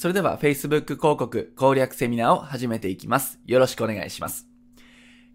[0.00, 3.38] それでは Facebook 広告攻略セミナーを始めていきます。
[3.44, 4.48] よろしくお願いします。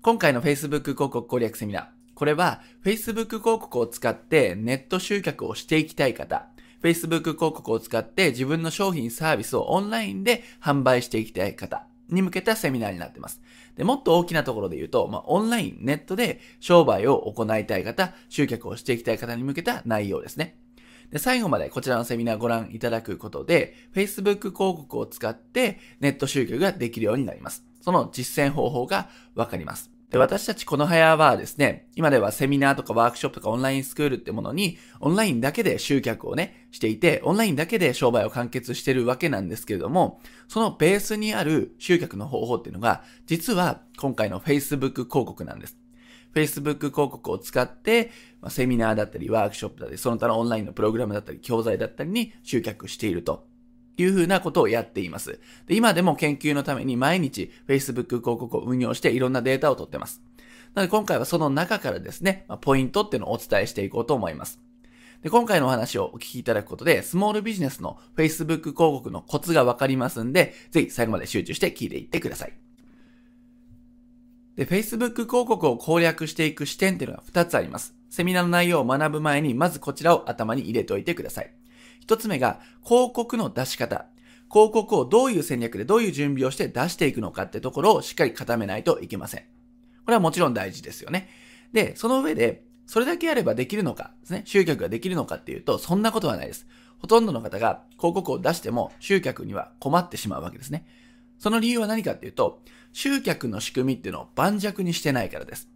[0.01, 1.85] 今回の Facebook 広告攻略セミナー。
[2.15, 6.47] これは Facebook 広告を使ってネット集客をしていきたい方、
[6.81, 13.43] Facebook 広告を使って自分の商品サービスをオンラインで販売していきたい方に向けたセミナーになっています。
[13.75, 20.57] で、もっと大きなところで言うと、まあ、オンライン、ネットで商売を行いたい方、集客をしていきたい方に向けた内容ですね。
[21.11, 27.63] で、最後までこちらのセミナーご覧いただくことで、Facebook 広告を使ってネット集客ができるようになります。
[27.81, 29.95] その実践方法がわかります。
[30.09, 45.77] で、私たちこの早はですね、今ではセミナーとかワークショップとかオンラインスクールってものに、オンラインだけで集客をね、していて、オンラインだけで商売を完結してるわけなんですけれども、そのベースにある集客の方法っていうのが、実は今回の Facebook 広告なんです。
[46.35, 53.47] Facebook 広告を使って、まあ、セミナーだったり、ワークショップだったり、その他のオンラインのプログラムだったり、教材だったりに集客していると
[53.97, 55.39] いうふうなことをやっています。
[55.67, 60.21] で今でも研究のために毎日 Facebook 広告を運用していろんなデータを取ってます。
[60.73, 64.59] なので今回はその中からですね、まあ、ポイントっていうのをお伝えしていこうと思います。
[65.23, 72.64] で今回のお話をお聞きいただくことで、スモールビジネスの Facebook 広告のコツがわかりますんで、ぜひ最後まで集中して聞いていってください。
[74.55, 77.93] で、Facebook 広告を攻略していく視点っていうのが2つあります。
[78.09, 81.53] セミナーの内容を学ぶ前に、まずこちらを頭に入れておいてください。
[82.07, 84.05] 1つ目が、広告の出し方。
[84.49, 89.41] 広告をどういう戦略でどういう準備をして出していくのかってところをしっかり固めないといけません。
[89.41, 91.29] これはもちろん大事ですよね。
[91.73, 96.67] で、その上で、それだけやればできるのかですね、集客ができるのかっていうと、そんなことはないです。
[96.99, 100.85] ほとんどの方が広告を出しても集客には困ってしまうわけですね。
[101.39, 102.61] その理由は何かっていうと、
[102.95, 105.67] 集客の仕組みっていうのを盤石にしてないからです。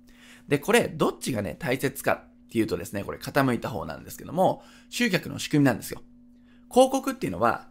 [0.47, 6.01] で、これ、どっちがね、大切かっていうとですね、これ傾いた方なんですけども、集客の仕組みなんですよ。
[6.71, 7.67] 広告っていうのは、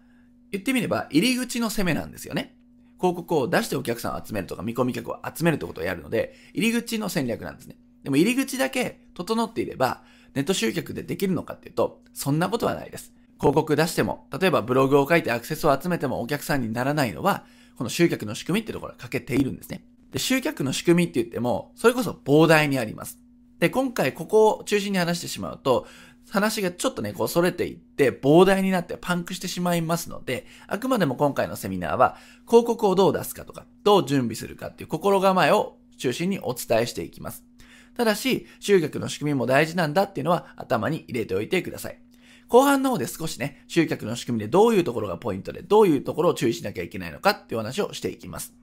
[0.52, 2.58] 言ってみれば入り口の攻めなんですよね。
[3.00, 7.78] 広告を出してお客さんを集めるとか見込み客を集めるってことをやるので、入り口の戦略なんですね。
[8.02, 10.02] でも入り口だけ整っていれば、
[10.34, 13.14] ネット集客でできるのかっていうと、そんなことはないです。
[13.40, 17.46] 広告出しても、例えばブログを書いてアクセスを集めてもお客さんにならないのは、
[17.78, 19.84] この集客の仕組みってところが欠けているんですね。
[20.10, 23.20] で、集客の仕組みって言っても、それこそ膨大にあります。
[23.60, 25.86] で、今回ここを中心に話してしまうと、
[26.28, 32.16] 話がちょっとね、こう、それていって、膨大になってパンクしてしまいますので、あくまでも今回のセミナーは、
[32.48, 37.44] 広告をどう出すかとか、どう準備するかっていう心構えを中心にお伝えしていきます。
[37.96, 42.00] ただし、集客の仕組みも大事なんだっていうのは頭に入れておいてください。
[42.48, 48.54] 後半の方で少しね、集客の仕組みでどういうところがポイントで、どういうところを注意しなきゃいけないのかっていう話をしていきます。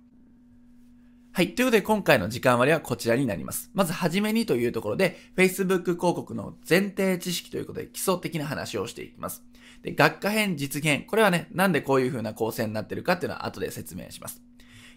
[1.31, 1.53] はい。
[1.53, 3.69] ということで、今回の時間割はこちらになります。
[3.73, 9.43] まず、はじめにというところで、Facebook 広告の前提知識ということで、基礎的な話をしていきます。
[9.83, 11.05] で、学科編、実現。
[11.05, 14.41] これはね、なんでこういう風な構成になってるかっていうのは後で説明します。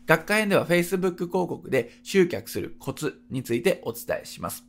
[0.07, 4.65] 学科編では Facebook 広告で集客するコツについてお伝えします。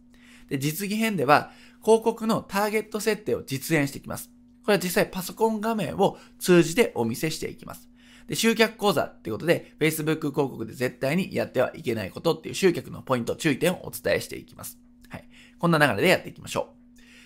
[0.50, 1.52] で、実技編では、
[1.84, 4.30] 広告のターゲット設定を実演していきます。
[4.64, 7.90] これは実際パソコン画面を通じてお見せしていきます。
[8.28, 14.78] で、集客講座ってことで、Facebook 広告で絶対にやってはいけないことっていう集客のポイント、注意点をお伝えしていきます。
[15.08, 15.28] はい。
[15.58, 16.76] こんな流れでやっていきましょ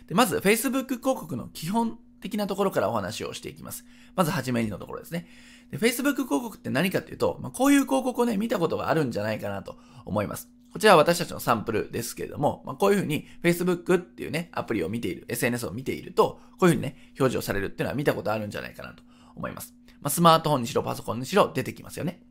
[0.06, 0.08] う。
[0.08, 3.84] で、まず Facebook 広告の基本的なところからお話をしていきます。
[4.16, 5.28] まずはじめにのところですね。
[5.72, 10.50] で、Facebook 広告って何かっていうと、まあ、こういう広告をね、見たことがあるんじゃないかなと思います。
[10.74, 19.04] こちらは私たちのサンプルですけれども、まあ、こういうふうに Facebook っていうね、アプリを見ている、SNS を見ていると、こういうふうにね、表示をされるっていうのは見たことあるんじゃないかなと
[19.36, 19.76] 思います。
[20.02, 22.24] まあ、スマートフォンにしろ、パソコンにしろ出てきますよね。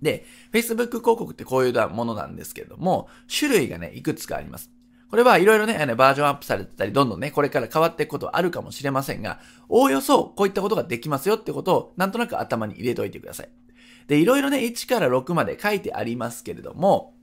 [0.00, 4.70] で、Facebook 広告ってこういうものなんですけれども、種類がね、いくつかあります。
[5.10, 9.38] これはいろいろね、バージョンアップされてたり、どんどんね、これから変わっていくことはあるかもしれませんが、
[9.68, 13.50] おおよそこういったことができますよってことを、なんとなく頭に入れておいてください。
[14.06, 17.14] で、いろいろね、1から6まで書いてありますけれども、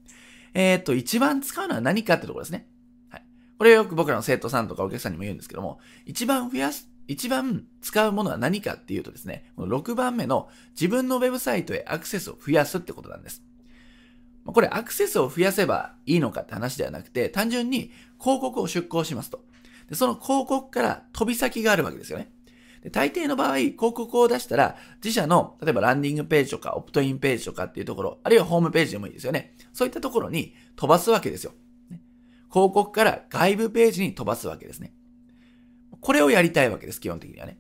[0.59, 2.68] えっ、と、一番使うのは何かってところですね。
[3.09, 3.23] はい。
[3.59, 13.44] これよく僕らの生徒さんとかお客さんにも言うんですけども、一番増やす、一番使うものは何かっていうとですね、この6番目の自分のウェブサイトへアクセスを増やすってことなんです。
[14.48, 19.45] これアクセスを増やせばいいのかって話ではなくて、単純に広告を出稿しますと。
[19.89, 22.31] でその広告から飛び先があるわけですよね。
[22.92, 29.56] 大抵の場合、広告を出したら、自社の、例えばランディングページとか、オプトインページとかっていうところ、あるいはホームページでもいいですよね。
[29.74, 31.54] そういったところに飛ばすわけですよ。
[32.51, 34.94] 広告から外部ページに飛ばすわけですね。
[36.00, 37.60] これをやりたいわけです、基本的にはね。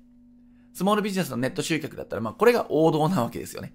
[0.73, 3.73] スモールビジネスのネット集客だったら、まあ、これが王道なわけですよね。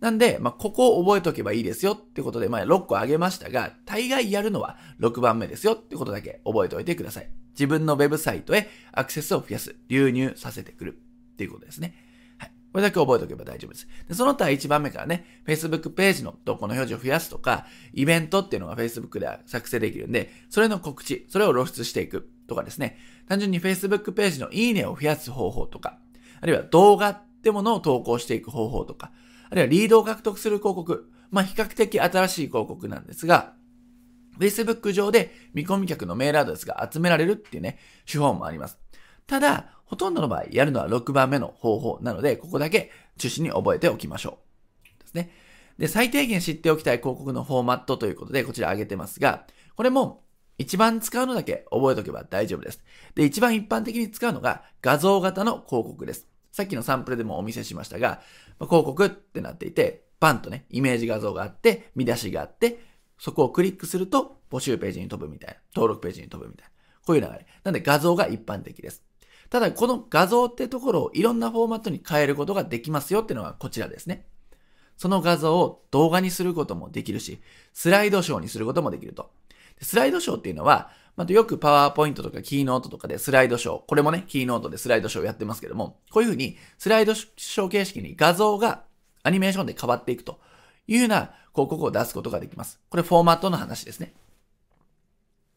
[0.00, 7.30] なんで、まあ、ここを覚えておけばいいですよってことで、まあ、6個あげましたが、大概やるのは6番目ですよってことだけ覚えておいてください。
[7.52, 10.98] 自分のウェブサイトへアクセスを増やす、流入させてくる
[11.32, 11.94] っていうことですね。
[12.38, 12.52] はい。
[12.72, 13.88] これだけ覚えておけば大丈夫です。
[14.08, 22.96] でその他1番目からね、Facebook ページの投稿の表示を増やすとか、イベントっていうのが Facebook では作成できるんで、それの告知、それを露出していくとかですね、
[23.28, 25.98] 単純に Facebook ページのいいねを増やす方法とか、
[26.40, 29.12] あるいは動画ってものを投稿していく方法とか、
[29.50, 33.54] あるいはリードを獲得する広告、まあ比較的新しい広告なんですが、
[34.38, 37.78] Facebook 上で見込み客のメールアドレスが集められるっていうね、
[38.10, 38.78] 手法もあります。
[39.26, 44.38] ただ、ほとんどの場合、やるのは6番目の方法なので、ここだけ中心に覚えておきましょ
[44.98, 45.00] う。
[45.00, 45.30] ですね。
[45.78, 49.46] で、最低限知っておきたい広告のフォーマットということで、こちら挙げてますが、
[49.76, 50.22] これも
[50.58, 52.82] 一番使うのだけ覚えておけば大丈夫です。
[53.14, 56.29] で、一番一般的に使うのが画像型の広告です。
[56.52, 58.20] さっきのサンプルでもお見せしましたが、
[58.58, 62.80] ま、広告ってなっていて、パンとね、イメージ画像があって、見出しがあって、
[63.18, 65.60] そこをクリックすると募集ページに飛ぶみたいな。
[65.74, 66.70] 登録ページに飛ぶみたいな。
[67.06, 67.46] こういう流れ。
[67.64, 69.02] なんで画像が一般的です。
[69.48, 74.26] ただ、この画像ってところをいろんなフォーマットに変えることができますよっていうのがこちらですね。
[75.00, 77.40] その画像を動画にすることもできるし、
[77.72, 79.30] スライドショーにすることもできると。
[79.80, 88.84] スライドショーっていうのは、まあ、よくパワーポイントとかキーノートとかでスライドショー、これもね、キーノートでスライドショーやってますけども、こういうふうにスライドショー形式に画像が
[89.22, 90.38] アニメーションで変わっていくと
[90.86, 92.78] いうような広告を出すことができます。
[92.90, 94.12] これフォーマットの話ですね。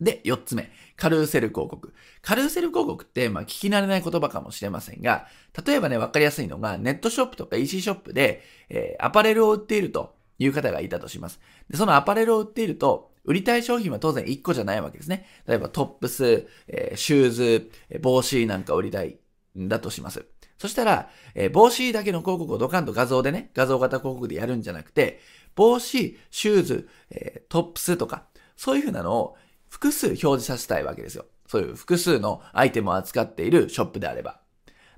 [0.03, 0.71] で、四つ目。
[0.95, 1.93] カルーセル広告。
[2.21, 5.27] カルーセル広告って、まあ、聞き慣れない言葉かもしれませんが、
[5.65, 11.39] 例えばね、わかりやすいのが、ネットショップとか EC ショップで、えー、アパレルを売っているという方がいたとします。
[11.69, 15.25] で、そのアパレルを売っていると、売りたい商品は当然1個じゃないわけですね。
[15.47, 17.71] 例えばトップス、えー、シューズ、
[18.01, 19.17] 帽子なんか売りたい
[19.57, 20.25] んだとします。
[20.57, 25.19] そしたら、えー、帽子だけの広告をドカンと画像でね、画像型広告でやるんじゃなくて、
[25.55, 29.35] 帽子、シューズ、えー、トップスとか、そういうふうなのを
[29.73, 31.25] 複数表示させたいわけですよ。
[31.47, 34.39] そういう複数のアイテムを扱っているショップであれば。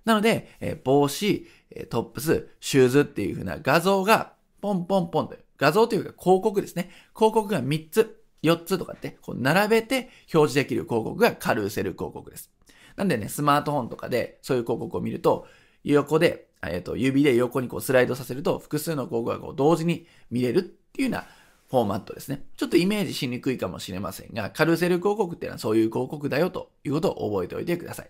[0.04, 1.48] なので、え、帽子、
[1.90, 6.90] トップス、シューズっていう風な画像がポンポンポンと、画像というか広告ですね。
[7.16, 12.52] 広告が3つ、4つとかって、こう並べて表示できる広告がカルーセル広告です。
[12.98, 15.48] なんでね、スマートフォンとかでそういう広告を見ると、
[15.86, 21.26] 横で、えっ、ー、と、指で横にこうスライドさせると、複数の広告がこう同時に見れるっていうような
[21.70, 22.44] フォーマットですね。
[22.58, 28.10] ちょっとイメージしにくいかもしれませんが、カルセル広告っていうのはそういう広告だよということを覚えておいてください。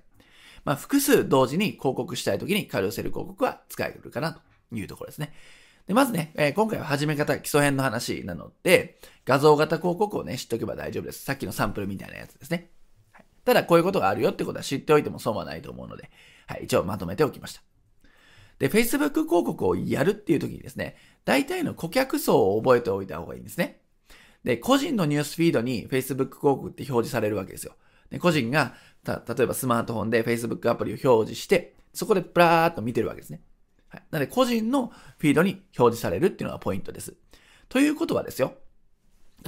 [0.66, 4.42] まあ、複数同時に広告したいときにカルセル広告は使えるかなと
[4.76, 5.34] いうところですね。
[5.88, 11.24] で、まずね、えー、今回は始め方、基礎編の話なので、画像型広告をね、知っておけば大丈夫です。
[11.24, 12.72] さっきのサンプルみたいなやつですね。
[13.12, 16.10] はい、ただ、こういうことがあるよってことは知っておいても損はないと思うので、
[16.48, 17.62] はい、一応まとめておきました。
[18.60, 23.82] で、Facebook 広告をやるっていう時にですね、大体の顧客層を覚えておいた方がいいんですね。
[24.44, 27.74] で、個人のニュースフィードに Facebook 広告って表示されるわけですよ。
[28.10, 33.42] で個人が、た、例えばスマートフォンで Facebook アプリを表示して、そこでブラーっと見てるわけですね。
[33.88, 34.04] はい。
[34.12, 37.16] なので、個人のフィードに表示されるっていうのがポイントです。
[37.70, 38.54] ということはですよ。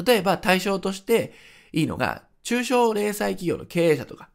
[0.04, 1.34] 例えば対象として
[1.72, 4.30] いいのが、中小零細企業の経営者とか、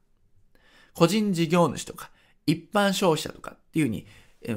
[0.95, 2.11] 個人事業主とか、
[2.47, 4.07] 一般消費者とかっていうふうに、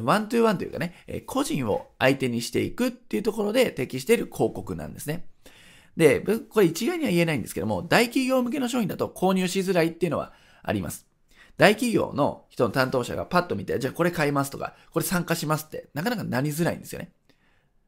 [0.03, 5.27] ワントゥーワンというかね、個人を相手にしていくっていうところで適している広告なんですね。
[5.97, 10.33] で、これ一概には言えないんですけども、大企業向けの商品だと購入しづらいっていうのは
[10.63, 11.07] あります。
[11.57, 17.11] 大企業の人の担当者がパッと見て、じゃあこれ買いますとか、これ参加しますって、なかなかなりづらいんですよね。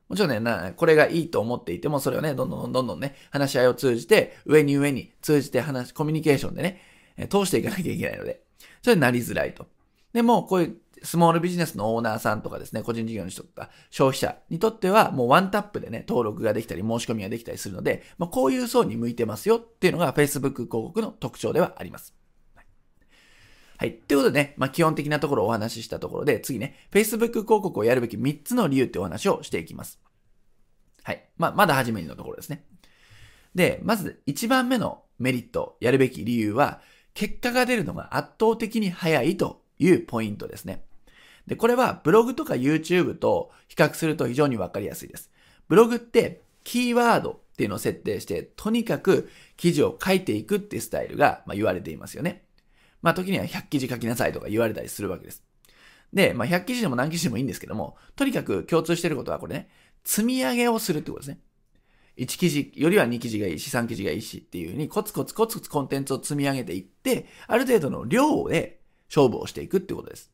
[0.07, 6.81] もちろんね、な、これがいいと思っていても、それをね、どんどんどんどんね、話し合いを通じて、上に上に通じて話、コミュニケーションでね、
[7.29, 8.41] 通していかなきゃいけないので、
[8.81, 9.67] それなりづらいと。
[10.13, 22.13] でも、こういうスモールビジネスのオーナーさんとかですね、個人事業主とか消費者にとってはもうワンタップでね、登録ができたり申し込みができたりするので、まあ、こういう層に向いてますよっていうのが Facebook 広告の特徴ではあります。
[23.77, 23.93] はい。
[23.93, 29.99] ということでね、まあ、基本的なところをお話ししたところで、次ね、Facebook 広告をやるべき3つの理由ってお話をしていきます。
[31.03, 31.29] はい。
[31.37, 32.63] まあ、まだ初めにのところですね。
[33.53, 36.81] で、まず1番目のメリット、やるべき理由は、
[37.13, 40.83] 結果が出るのが圧倒的に早いというポイントですね。
[41.47, 45.31] で、これはブログとか YouTube と比較すると非常にわかりやすいです。
[45.67, 52.43] ブログってキーワードっていうのを設定して、とにかく記事を書いていくっていうスタイルが、ま言われていますよね。
[53.01, 55.43] まあ時には100記事書きなさいとか言われたりするわけです。
[56.13, 59.69] で、まあ100記事でも何記事でもいいんですけども、とにかく共通してることはこれね、
[60.03, 61.39] 積み上げをするってことですね。
[62.17, 70.31] 1記事よりは2記事がいいし、3記事がいいしっていうふうにコツコツコツコツコンテンツを積み上げていって、ある程度の量で勝負をしていくってことです。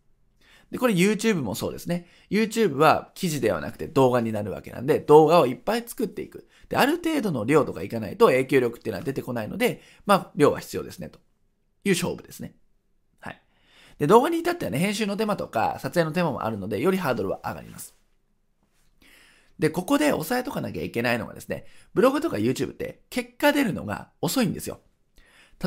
[0.74, 2.08] で、これ YouTube もそうですね。
[2.32, 6.48] YouTube は記事ではなくて動画になるわけなんで、動画をいっぱい作っていく。
[6.68, 11.20] で、ある程度の量とかいかないと影響力っていうのは出てこないので、まあ、量は必要ですね、と
[11.86, 12.56] いう勝負ですね。
[13.20, 13.40] はい。
[14.00, 17.94] で、動画に至ってはね、編集の手間とか撮影の手間もあるので、よりハードルは上がります。
[19.60, 24.80] で、ここで押さえとかなきゃいけないのがですね、ブログとか YouTube って結果出るのが遅いんですよ。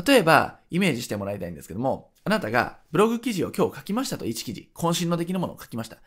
[0.05, 5.97] 例えば、イメージしてもらいたいんですけども、あなたがブログ記事を今日書きましたと1記事、渾身の出来のものを書きました。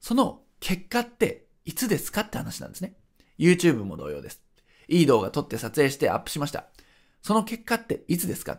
[0.00, 2.94] その結果っていつですかって話なんですね。
[3.38, 4.42] YouTube も同様です。
[4.88, 6.66] いい動画撮って撮影してアップしました。
[7.22, 8.58] その結果っていつですか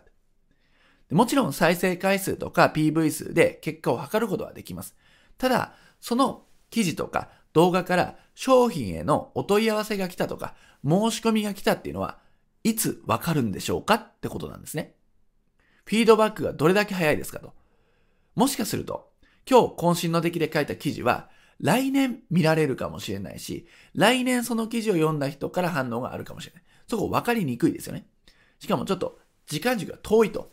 [1.12, 4.96] もちろん再生回数とか PV 数で結果を測ることはできます。
[5.38, 12.20] ただ、その記事とか動画から商品へのお問い合わせが来たとか、申し込みが来たっていうのは、
[12.66, 14.96] いつわかるんでしょうかってことなんですね。
[15.86, 17.54] フィードバックがどれだけ早いですかと。
[18.34, 19.12] もしかすると、
[19.48, 21.30] 今日渾身の出来で書いた記事は、
[21.60, 26.64] 来年見られるかもしれないし、来年その記事を読んだ人から反応があるかもしれない。
[26.88, 28.08] そこ分かりにくいですよね。
[28.58, 30.52] しかもちょっと時間軸が遠いと。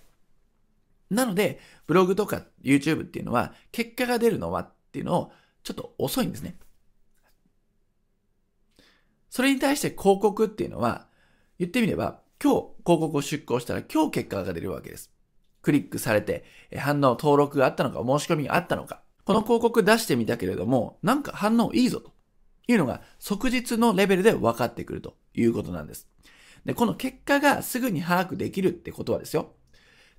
[1.09, 5.33] なので、ブログとか YouTube っていうのは、結果が出るのはっていうのを、
[5.65, 6.59] ちょっと遅いんですね。
[9.31, 11.09] それに対して広告っていうのは、
[11.63, 15.13] 言ってみれば、今日広告を出稿したら今日結果が出るわけです。
[15.63, 16.45] クリックされて、
[16.77, 22.13] 反応、登録があったのか、申し込みがあったのか、この広告出してみたけれども、なんか反応いいぞと
[22.67, 26.09] いうのが即日のレベルで分かってくるということなんです。
[26.65, 29.53] で、この結果がすぐに把握できるってことはですよ。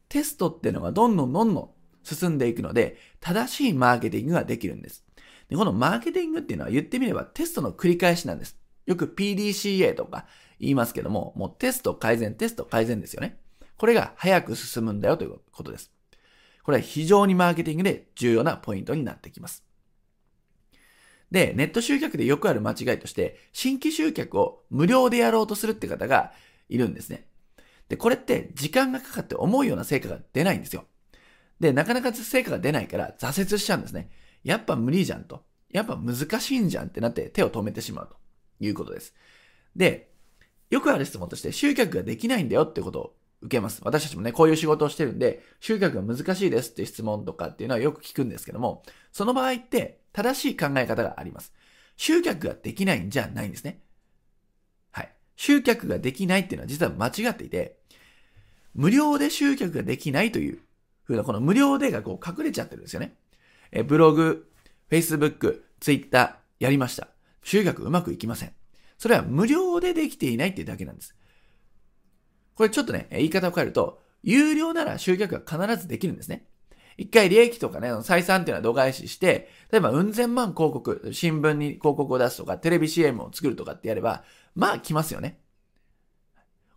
[0.08, 1.70] テストっていうのがどんどんどんどん
[2.04, 5.04] 進んでいくので、正しいマーケティングができるんです。
[5.50, 8.58] で、このマーケティングっていうのは言ってみればテストの繰り返しなんです。
[8.86, 10.26] よく PDCA とか
[10.64, 13.38] 言いますけども、もうテスト改善、テスト改善ですよね。
[13.78, 15.92] これが早く進むんだよということです。
[16.64, 19.66] これは非常にマーケティングで重要なポイントになってきます。
[21.32, 26.32] で、ネット集客でよくある間違いとして、新規集客を無料でやろうとするって方が
[26.70, 27.28] いるんですね。
[27.90, 30.86] で、これって時間がかかって思うような成果が出ないんですよ。
[31.60, 34.10] で、なかなか成果が出ないから挫折しちゃうんですね。
[34.44, 35.44] やっぱ無理じゃんと。
[35.72, 38.16] やっぱ難しいんじゃんってなって手を止めてしまうと
[38.60, 39.16] いうことです。
[39.76, 40.13] で、
[40.70, 43.82] よくある質問として集客ができないんだよってことを受けます。
[43.84, 51.54] 私たちもね、こういう仕事をしてるんで、集客が難しいですって質問とかっていうのはよく聞くんですけども、その場合って正しい考え方があります。
[51.98, 53.82] 集客ができないんじゃないんですね。
[54.92, 55.14] はい。
[55.36, 57.78] 集客ができないっていうのは実は間違っていて、
[58.74, 60.60] 無料で集客ができないという
[61.04, 63.16] ふうな、この無料でがこう隠れちゃってるんですよね。
[63.72, 64.50] え、ブログ、
[64.90, 67.10] Facebook、Twitter やりました。
[67.44, 68.54] 集客うまくいきません。
[69.04, 71.14] それは無料でできていないっていうだけなんです。
[72.56, 76.48] これちょっとね、言い方を変えると、有料なら集客が必ずできるんですね。
[76.96, 84.24] 一回利益とかね、採算っていうのは度外視して、例えば、うん千万広告、新聞に広告を出すとか、テレビ CM を作るとかってやれば、
[84.56, 85.42] まあ来ますよね。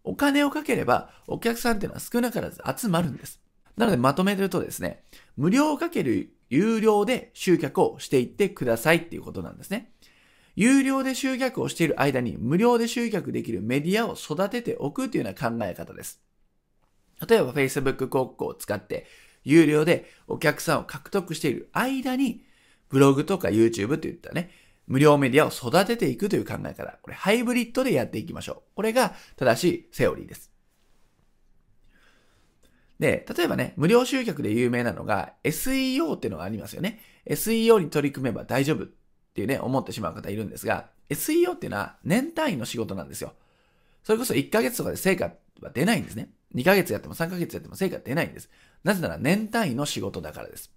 [0.02, 3.40] お金をかければ、お客さんっていうのは少なからず集まるんです。
[3.76, 5.04] なのでまとめるとですね、
[5.37, 9.92] 無料をかける有料で集客をしていってくださいっていうことなんですね。
[10.56, 16.20] 有料で集客をしている間に無料で集客できるメディアを育てておくというような考え方です。
[17.28, 19.06] 例えば Facebook 広告を使って
[19.44, 22.42] 有料でお客さんを獲得している間に
[22.88, 24.50] ブログとか YouTube といったね、
[24.86, 26.98] 無料メディアを育てていくという考え方。
[27.02, 28.62] これハイブリッドでやっていきましょう。
[28.76, 30.50] これが正しいセオリーです。
[32.98, 37.00] で、例えばね、無料集客で有名なのが SEO っていうのがありますよね。
[37.26, 38.88] SEO に取り組めば大丈夫っ
[39.37, 43.35] っていうね、思ってしまう方いるんですが、SEO っていうのは年単位の仕事なんですよ。
[44.02, 46.31] それこそ1ヶ月とかで成果は出ないんですね。
[46.55, 48.49] 2ヶ月やっても3ヶ月やっても成果出ないんです。
[48.83, 50.73] なぜなら年単位の仕事だからです。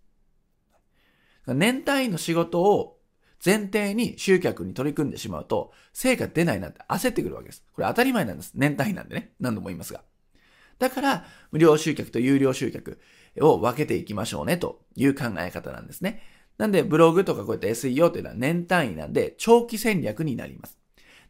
[1.47, 2.99] 年単位の仕事を
[3.43, 7.63] 前提に集客に取り組んでしまうと、成果出ないなんて焦ってくるわけです。
[7.73, 8.51] これ当たり前なんです。
[8.55, 9.31] 年単位なんでね。
[9.39, 10.03] 何度も言いますが。
[10.79, 12.99] だから、無料集客と有料集客
[13.39, 16.21] を分けていきましょうねという考え方なんですね。
[16.59, 20.77] なんで、ブログとかこういった SEO というのは年単位なんで、長期戦略になります。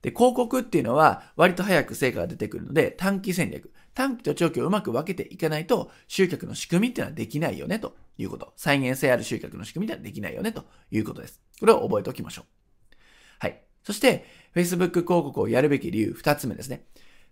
[0.02, 3.72] で、広告っていうのは割と早く成果が出てくるので、短期戦略。
[3.94, 8.54] 短期と長期をうまく分けていかないと、集客の仕組みっていうのはできないよね、ということ。
[8.56, 11.42] 再現性ある集客の仕組みではできないよね、ということです。
[11.60, 12.96] これを覚えておきましょう。
[13.38, 13.62] はい。
[13.84, 16.86] そして、Facebook 広告をやるべき理由、二つ目ですね。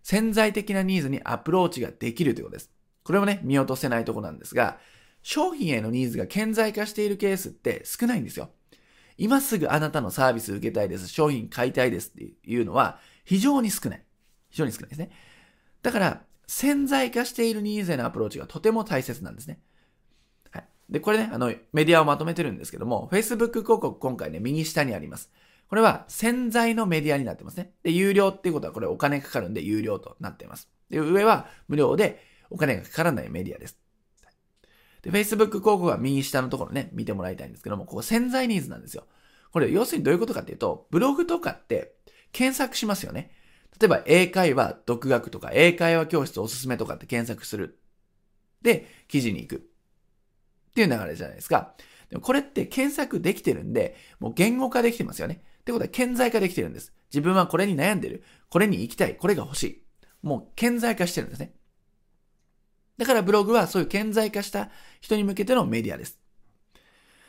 [0.03, 2.71] 潜在的なニーズにアプローチができるということです。
[3.03, 4.77] これもね、見落とせないところなんですが、
[5.27, 8.49] 商品へのニーズが顕在化しているケースって少ないんですよ。
[9.17, 14.03] 今すぐあなたのサービス受けたいです、商品買いたいですっていうのは非常に少ない。
[14.49, 15.11] 非常に少ないですね。
[15.81, 19.59] だから、潜在化しているニーズへのアプローチがとても大切なんですね。
[20.51, 20.67] はい。
[20.87, 25.29] で、これね、あの、メディアをまとめてるんですけども、Facebook 広告今回ね、右下にあります。
[25.67, 27.73] これは潜在のメディアになってますね。
[27.83, 30.69] で、有料っていうことはこれお金かかるんで有料となっています。
[30.89, 33.77] で、上は無料でお金がかからないメディアです。
[35.01, 39.05] で、Facebook 広告は右下のところね、見てもらいたいんですけども、ここ潜在ニーズなんですよ。
[39.51, 41.95] これ、要するにどういうことかっていうと、ブログとかって
[42.31, 43.31] 検索しますよね。
[43.79, 47.79] 例えば、英会話、独学とか、英会話教室おすすめとかって検索する。
[48.61, 49.55] で、記事に行く。
[49.57, 49.59] っ
[50.73, 51.73] ていう流れじゃないですか。
[52.09, 55.41] でもこれって検索できてるんで、もう言語化できてますよね。
[55.61, 56.93] ってことは顕在化できてるんです。
[57.11, 58.23] 自分はこれに悩んでる。
[58.49, 59.15] これに行きたい。
[59.17, 59.83] これが欲しい。
[60.21, 61.53] もう顕在化してるんですね。
[62.97, 64.69] だからブログはそういう顕在化した
[65.01, 66.19] 人に向けてのメディアです。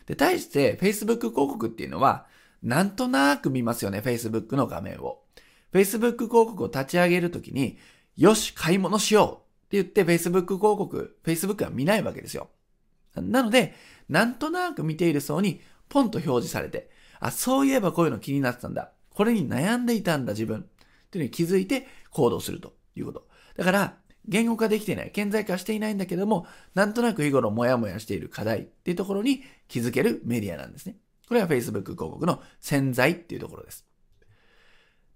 [0.07, 2.27] で、対して Facebook 広告っていうのは、
[2.63, 5.23] なんとなく見ますよね、Facebook の画面を。
[5.73, 7.79] Facebook 広告を立ち上げるときに、
[8.17, 12.49] よし、買い物しようって言って Facebook 広告、Facebook は見ないわけですよ。
[13.15, 13.75] なので、
[14.09, 18.93] なんとなく見ている層にポンと表示されて、あ、そういえばこういうの気になってたんだ。
[19.11, 20.61] これに悩んでいたんだ、自分。
[20.61, 23.29] っていうのに気づいて行動するということ。
[23.57, 30.97] だから、言語化できてない、顕在化していないんだけども、なんとなく日頃もやもやしている課題っていうところに気づけるメディアなんですね。
[31.29, 33.87] これは Facebook 広告の潜在っていうところです。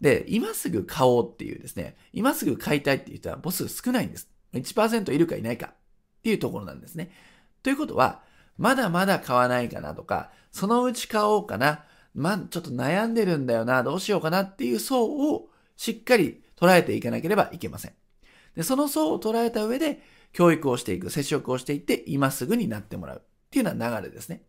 [0.00, 4.28] で、今すぐ買おうっていうですね、今すぐ買いたいっていう人は母数少ないんです。
[4.52, 5.74] 1%いるかいないかっ
[6.22, 7.10] ていうところなんですね。
[7.62, 8.22] ということは、
[8.58, 18.01] まだまだ買わないかなとか、そのうち買おうかな、ま、ちょっと悩んでるんだよな、どうしようかなっていう層をしっかり捉えていかなければいけません。
[18.56, 24.42] で、その層を捉えた上で、教育をしていく、接触をしていって、今すぐになってもらうっていうような流れですね。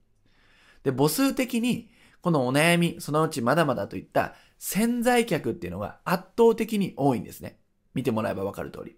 [0.83, 1.89] で、母数的に、
[2.21, 7.59] このお悩み、そのうちまだまだといった潜在客っていうのが圧倒的に多いんですね。
[7.93, 8.95] 見てもらえばわかる通り。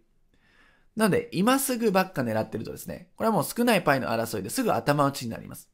[0.96, 5.70] なので、今すぐばっか狙ってるとですね、これはもう少ないパイの争いですぐ頭打ちになります。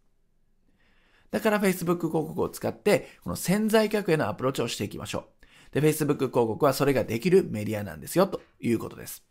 [1.30, 5.31] だから Facebook 広告を使って、この潜在客へのアプローチをしていきましょう。
[5.72, 9.24] で、Facebook 広告はそれができるメディアなんですよ、ということです。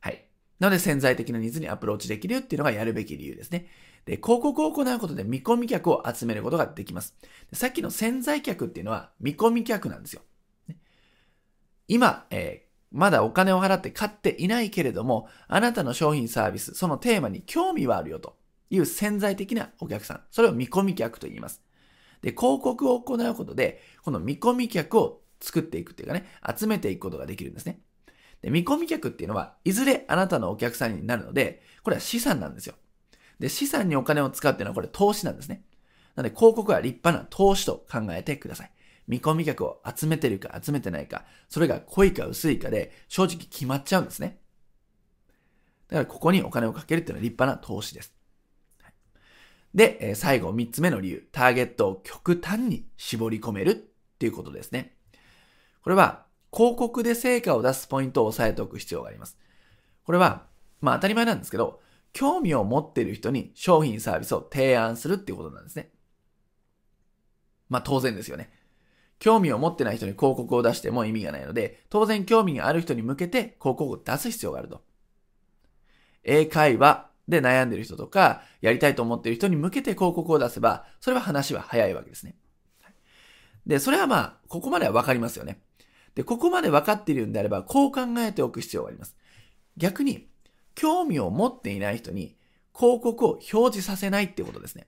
[0.00, 0.24] はい。
[0.58, 3.66] なので潜在的なニーズにアプローチできるっていうのがやるべき理由ですね。
[4.04, 7.14] で、広告を行うことで見込み客を集めることができます。
[7.52, 10.22] さっきの潜在客っていうのは見込み客なんですよ。
[11.88, 18.36] 今、えーまだお金を払って買っていないけれども、あなたの商品サービス、そのテーマに興味はあるよと
[18.70, 20.20] いう潜在的なお客さん。
[20.30, 21.65] それを見込み客と言います。
[22.22, 26.26] で、広告を行うことで、この見込み客を作っていくっていうかね、
[26.56, 27.80] 集めていくことができるんですね。
[28.42, 32.74] で、見込み客っていうのは、いずれあなたのお客さんになるので、これは資産なんですよ。
[33.38, 35.64] で、資産にお金を使うっていうのはこれ投資なんですね。
[36.14, 38.70] なので、広告は立派な投資と考えてください。
[39.08, 44.40] 見込み客を集めてるか集めてないか、それが濃いか薄いかで正直決まっちゃうんですね。
[45.88, 48.15] だからここにお金をかけるっていうのは立派な投資です。
[49.76, 53.74] で、最後3つ目の理由、ターゲットを極端に絞り込めるっ
[54.18, 54.96] ていうことですね。
[55.82, 59.36] これは広告で成果を出すポイントを押さえておく必要があります。
[60.04, 60.46] これは、
[60.80, 61.80] まあ当たり前なんですけど、
[62.14, 65.90] 興味を持っている人に商品サービスを提案するっていうことなんですね。
[67.68, 68.50] まあ当然ですよね。
[69.18, 74.82] 興味を持ってない人に広告を出しても意味がないので、当然興味がある人に向けて広告を出す必要があると。
[76.22, 82.36] 英会話で悩んでる人とか、やりたいと思っている人に向けて広告を出せば、それは話は早いわけですね。
[83.66, 85.60] で、それはまあ、ここまではわかりますよね。
[86.14, 89.16] で、ここまで分かっているんであれば、こう考えておく必要があります。
[89.76, 90.28] 逆に、
[90.74, 92.36] 興味を持っていない人に
[92.76, 94.86] 広告を表示させないってことですね。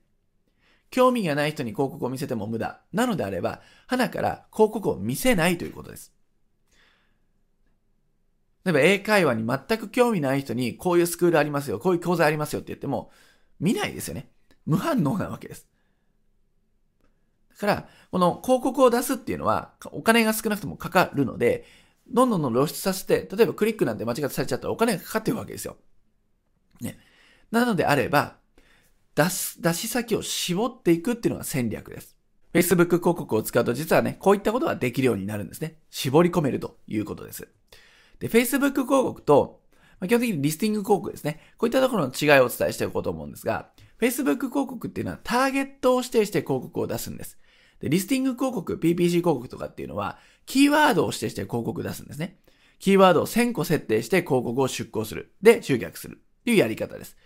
[0.91, 2.81] 興味がない人に広告を見せても無駄。
[2.93, 6.13] なのであれば、花から広告を見せないということです。
[8.69, 13.09] 例えば英会話に全く興味ない人にこういうスクールありますよ、こういう講座ありますよって言っても
[13.59, 14.29] 見ないですよね。
[14.67, 15.67] 無反応なわけです。
[17.49, 21.65] だから、この広告を出すっていうのはお金が少なくともかかるので、
[22.11, 25.77] どんどんどん露出させて、例えばクリックなんて間違ってされちゃったらお金がかかってるわけですよ。
[26.79, 26.99] ね。
[27.49, 28.35] なのであれば、
[29.15, 32.15] 出す、出し先を絞っていくっていうのが戦略です。
[32.53, 35.79] Facebook 広告を使うと実はね、こういったことができるようになるんですね。
[35.89, 37.47] 絞り込めるということです。
[38.19, 39.61] で、Facebook 広告と、
[39.99, 41.39] まあ、基本的にリスティング広告ですね。
[41.57, 47.37] こういったところの違いをお伝えしておこうと思うんですが、Facebook 広告っていうのはターゲットを指定して広告を出すんです。
[47.79, 52.37] で、リスティング広告、PPC 広告とかっていうのは、キーワードを指定して広告を出すんですね。
[52.79, 55.33] キーワードを1000個設定して広告を出稿する。
[55.41, 56.21] で、集客する。
[56.41, 57.17] っていうやり方です。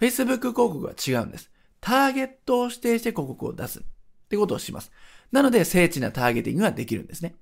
[0.00, 1.50] Facebook 広告は違うんです。
[1.80, 3.80] ターゲットを指定して広告を出す。
[3.80, 3.82] っ
[4.28, 4.92] てことをします。
[5.32, 7.34] なので、精緻なターゲティングができるんですね。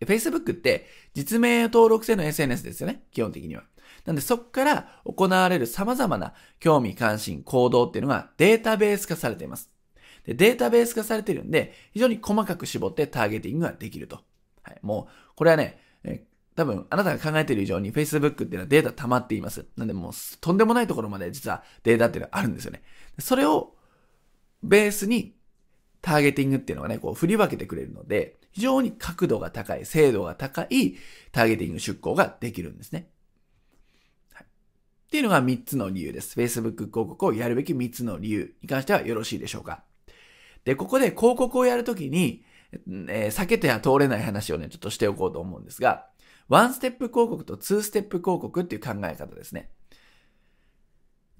[0.00, 3.02] Facebook って実名登録制の SNS ですよね。
[3.12, 3.64] 基本的には。
[4.06, 9.70] なんでそこから行われる様々な興味関心、行動っていうのがデータベース化されています。
[10.24, 14.20] でデータベース化されてるんで、非常に細かく絞ってターゲティングができると。
[14.62, 16.24] はい、もう、これはね、例
[16.56, 19.66] 多分、あなたが考えている以上に Facebook っていうのはデータ溜まっています。
[19.76, 22.82] なんでもう、とんでもないところまで実はデータっていうのはあるんですよね。
[23.18, 23.74] それを
[24.62, 25.36] ベースに
[26.02, 30.96] ターゲティングっていうのがね、こう振り分けてくれるので、非常に角度が高い、精度が高い
[31.32, 33.08] ターゲティング出稿ができるんですね。
[34.32, 34.46] はい、っ
[35.10, 36.38] ていうのが3つの理由です。
[36.38, 39.84] Facebook 広告をやるべき3つの理由に関してはよろしいでしょうか。
[40.64, 42.44] で、ここで広告をやるときに、
[43.08, 46.06] えー、避けては通れない話をね、ちょっとしておこうと思うんですが、
[46.48, 49.70] ワンステップ広告とツーステップ広告っていう考え方ですね。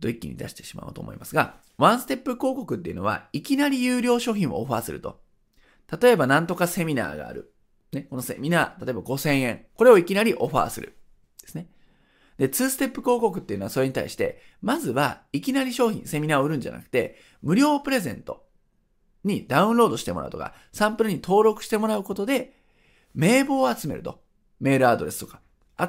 [0.00, 5.20] と一気に出してしまおうと思いますが、ワンステップ広告っていうのは、いきなり有料商品をオファーすると。
[6.00, 7.54] 例えば、なんとかセミナーがある。
[7.92, 9.66] ね、このセミナー、例えば5000円。
[9.74, 10.96] これをいきなりオファーする。
[11.42, 11.68] ですね。
[12.38, 18.46] で、2ステップ広告っていうのはそれに対して、まずはいきなり商品、セミナーを売るんじゃなくて、無料プレゼント
[19.24, 22.54] にダウンロードしてもらうとか、サンプルに登録してもらうことで、
[23.14, 24.22] 名簿を集めると。
[24.60, 25.40] メールアドレスとか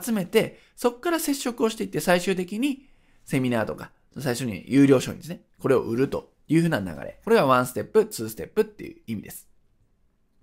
[0.02, 2.88] 集めて、そこから接触をしていって最終的に
[3.26, 5.42] セミナーとか、最初に有料商品ですね。
[5.60, 7.20] これを売るというふうな流れ。
[7.24, 9.51] これがワンステップ、ツーステップっていう意味です。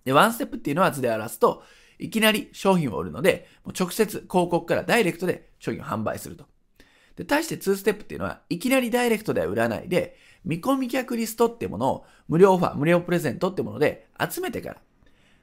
[0.09, 1.63] で、ワンステップっていうのは図で表すと、
[1.99, 6.47] いきなり商品を売るので、もう直接広告からダイレクトで商品を販売すると。
[7.17, 10.17] で、対して2ステップっていうのは、いきなりダイレクトでは売らないで、
[10.47, 14.77] 見込み客リストってものを無料オファー、無料プレゼントってもので集めてから、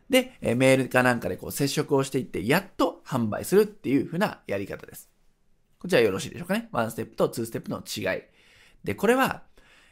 [0.09, 5.11] で、メールかなんかでこう接触をしていって、やっと販売するっていう風なやり方です。
[5.77, 6.69] こちらよろしいでしょうかね。
[6.71, 8.23] 1ステップと2ステップの違い。
[8.83, 9.43] で、これは、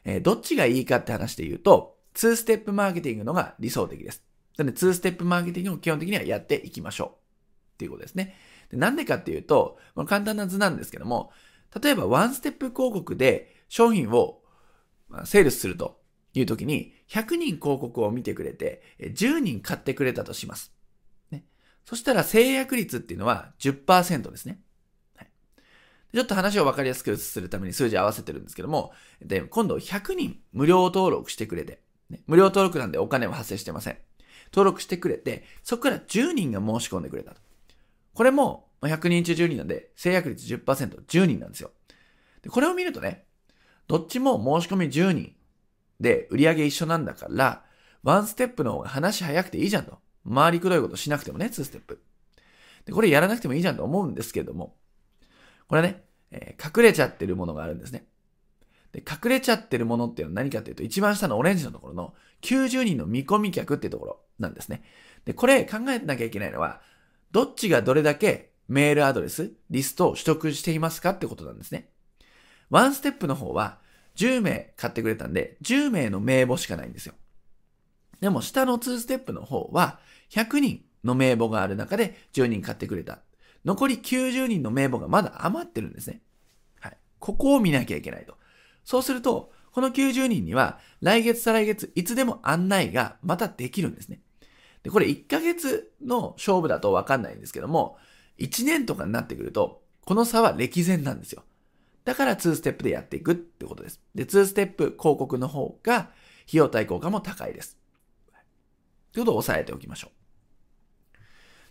[0.03, 4.23] え、どっちがいいかって話で言うと、2ステップマーケティングのが理想的です。
[4.57, 7.09] なので、2ステップマーケティングを基本的にはやっていきましょう。
[7.73, 8.35] っていうことですね。
[8.71, 11.31] なんでかっていうと、この簡単な図なんですけども、
[11.81, 14.43] 例えば1ステップ広告で商品を
[15.25, 16.01] セールスすると
[16.33, 20.73] いう時に、100人広告を見てくれて、10人買ってくれたとします。
[21.31, 21.45] ね、
[21.85, 24.59] そしたら制約率っていうのは10%ですね。
[26.13, 33.97] ちょっと話を分かりやすくするために数字合わせてるんですけども、で、今度100人無料登録してくれて、ね、無料登録なんでお金は発生してません。
[34.53, 37.41] 登録してくれて、そこから10人が申し込んでくれたと。
[38.13, 41.71] これも100人中10人なんで、制約率10%、10人なんですよ。
[42.43, 43.25] で、これを見るとね、
[43.87, 45.33] どっちも申し込み10人
[45.99, 47.63] で売り上げ一緒なんだから、
[48.03, 49.97] ワンステップの方が話早くていいじゃんと。
[50.31, 52.01] 回りくどいことしなくてもね、2ステップ。
[52.85, 54.75] で、これやらなくてもいいじゃんと思うんですけれども、
[55.67, 58.05] これね、えー、隠れちゃってるものがあるんですね。
[58.93, 64.83] で、隠れちゃってるものっていうのは何かっていうと、一番下のオレンジのところの90人の見込み客っていうところなんですね。
[65.25, 66.81] で、これ考えなきゃいけないのは、
[67.31, 71.89] どっちがどれだけメールアドレス、リストを取得していますかってことなんですね。
[72.69, 73.79] ワンステップの方は
[74.15, 77.15] 10名買ってくれたんで、10名の名簿しかないんですよ。
[78.21, 83.19] でも下の2ステップの方は、100人の名簿がある中で10人買ってくれた。
[83.65, 86.21] 残り90人の名簿がまだ余ってるんですね。
[86.79, 86.97] はい。
[87.19, 88.37] ここを見なきゃいけないと。
[88.83, 94.21] そうすると、この90人には、来月再来月、いつでも案内がまたできるんですね。
[94.83, 97.97] で、これ1ヶ月の勝負だとわかんないんですけども、
[98.37, 101.43] 1年とかになってくると、この差は歴然なんですよ。
[102.03, 104.01] だから2ステップでやっていくってことです。
[104.13, 106.11] で、2ステップ広告の方が費
[106.53, 107.77] 用対効果も高いです。
[109.13, 110.11] ということを押さえておきましょう。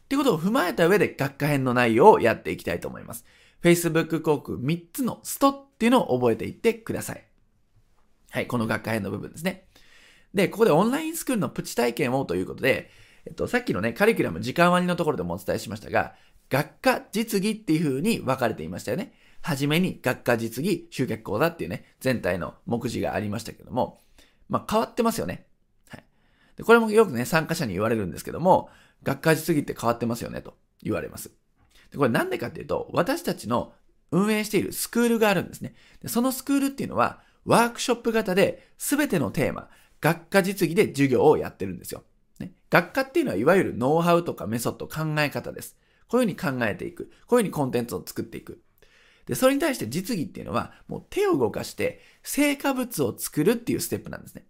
[0.04, 3.24] っていうことを踏まえた上で学科編の内容をやっていきたいと思います。
[3.62, 7.24] Facebook 広告3つのストっていうのを覚えていってください。
[8.30, 9.66] はい、この学科編の部分ですね。
[10.34, 12.90] で、ここでオンラインスクールのプチ体験をということで、
[13.26, 16.14] えっと、さっきのね、カリキュラム時間割のところでもお伝えしましたが、
[16.50, 19.12] 学科実技っていう風に分かれていましたよね。
[19.42, 24.00] はじめに学科実技集客講座っていうね、全体の目次がありましたけども、
[24.48, 25.46] まあ変わってますよね。
[25.88, 26.04] はい。
[26.56, 28.70] で、これもよくね、参加者に言われるんですけども、
[29.02, 31.30] 学科実技って変わってますよね、と言われます。
[31.96, 33.72] これなんでかっていうと、私たちの
[34.10, 35.74] 運営しているスクールがあるんですね。
[36.02, 39.68] でそのスクールっていうのは、ワークショップ型で全てのテーマ、
[40.00, 42.04] 学科実技で授業をやってるんですよ。
[42.38, 45.76] ね、学科っていうのは、いわゆるノウハウとかメソッド、考え方です。
[46.08, 47.10] こういうふうに考えていく。
[47.26, 48.62] こういうふうにコンテンツを作っていく。
[49.26, 54.46] で、それに対して実技っていうのは、もう手を動かして、成果物を作るっていうステップなんですね。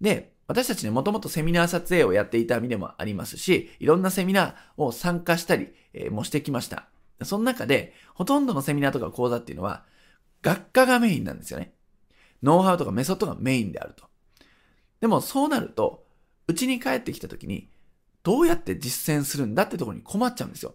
[0.00, 6.88] で、私たちね、もともとセミナー撮影をやっていた身でもありますし、いろんなセミナーを参加したり、えー、もしてきました。
[7.22, 9.84] その中で、ほとんどのセミナーとか講座っていうのは、
[10.42, 11.72] 学科がメインなんですよね。
[12.42, 14.04] ノウハウとかメソッドがメインであると。
[15.00, 16.04] でもそうなると、
[16.46, 17.70] うちに帰ってきた時に、
[18.22, 20.74] どうやって実践するんだってところに困っちゃうんですよ。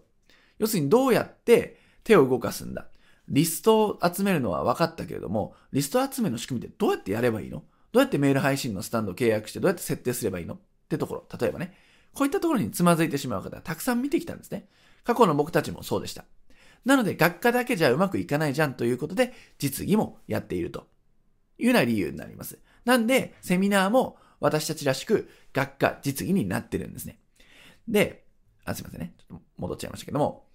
[0.58, 2.88] 要するにどうやって手を動かすんだ。
[3.28, 7.62] リストを集めるのは分かったけれども、リスト集めの仕組みってどうやってやればいいの？
[7.92, 10.54] どうやってメール配信のスタンドを契約してどうやって設定すればいいの？
[10.54, 11.24] ってところ。
[11.38, 11.74] 例えばね。
[12.12, 14.66] こういったところにつまずいてしまう方たくさん見てきたんですね。
[15.04, 16.24] 過去の僕たちもそうでした。
[16.84, 20.88] なので、学科だけじゃうまくいかないじゃんということで、実技もやっていると
[21.58, 22.58] いうような理由になります。
[22.84, 27.18] なんで、セミナーも私たちらしく学科、実技になってるんですね。
[27.86, 28.24] で、
[28.64, 29.12] あ、すいませんね。
[29.18, 30.46] ちょっと戻っちゃいましたけども。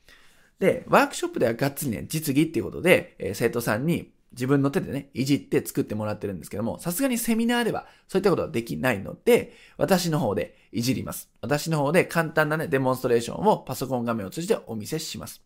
[0.60, 11.30] で、ワークショップではがっつりね、実技っていうことで、えー、生徒さんに自分の手でね、いじって作ってもらってるんですけども、さすがにセミナーではそういったことはできないので、私の方でいじります。
[11.41, 15.41] 私の方で簡単なね、デモンストレーションをパソコン画面を通じてお見せします。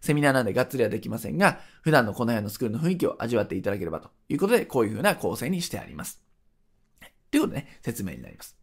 [0.00, 6.20] セミナーなんでがっつりはできませんが、普段のこの辺のスクールの雰囲気を味わっていただければということで、こういう風な構成にしてあります。
[7.30, 8.56] ということでね、説明になります。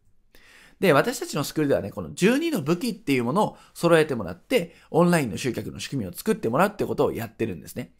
[0.80, 7.92] で、私たちのスクールではね、この12の武器っていうものを揃えてもらって、オンラインの集客の仕組みを作ってもらうってことをやってるんですね。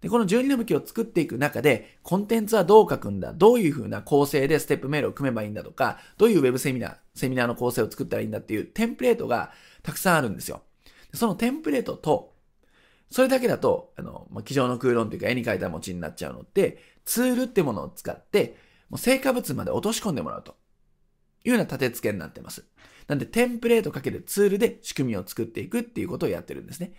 [0.00, 3.32] で、この12の武器を作っていく中で、コンテンツはどう書くんだ？
[3.32, 10.62] どういう風な構成でステップメールを組めばいいんだとか、どういうウェブセミナー、セミナーの構成を作ったらいいんだっていうテンプレートがたくさんあるんですよ。
[11.12, 12.34] そのテンプレートと、
[13.10, 18.56] それだけだと、あの、まあ、机上の空論というか絵に描いた餅になっちゃうので、ツールってものを使って、
[18.88, 20.56] もう成果物まで落とし込んでもらうと
[21.44, 22.64] いうような立て付けになってます。
[23.08, 26.94] なんで、テンプレートかけるツールで仕組みを作っていくっていうことをやってるんですね。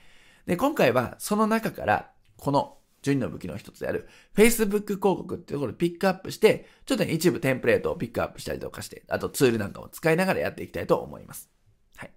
[0.45, 11.49] で、今回はその中から、この12の武器の一つである Facebook 広告っていうところをピックアップして、ちょっとね、一部テンプレートをピックアップしたりとかして、あとツールなんかを使いながらやっていきたいと思います。
[11.95, 12.11] はい。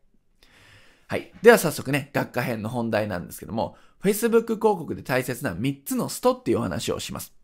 [1.08, 1.32] はい。
[1.42, 7.34] では早速ね、学科編の本題なんですけども、Facebook 広告で大切な3つのストっていうお話をします。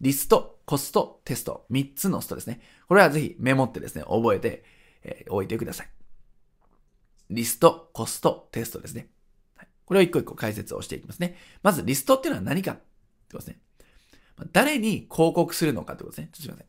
[0.00, 2.60] リスト、コスト、テスト、3つのストですね。
[2.88, 4.64] これはぜひメモってですね、覚えて、
[5.04, 5.88] えー、おいてください。
[7.28, 9.08] リスト、コスト、テストですね。
[9.90, 11.36] これを一個一個解説をしていきますね。
[11.64, 12.80] まずリストっていうのは何かって
[13.32, 13.58] ことですね。
[14.52, 16.28] 誰に広告するのかってことですね。
[16.32, 16.66] ちょっとすいません。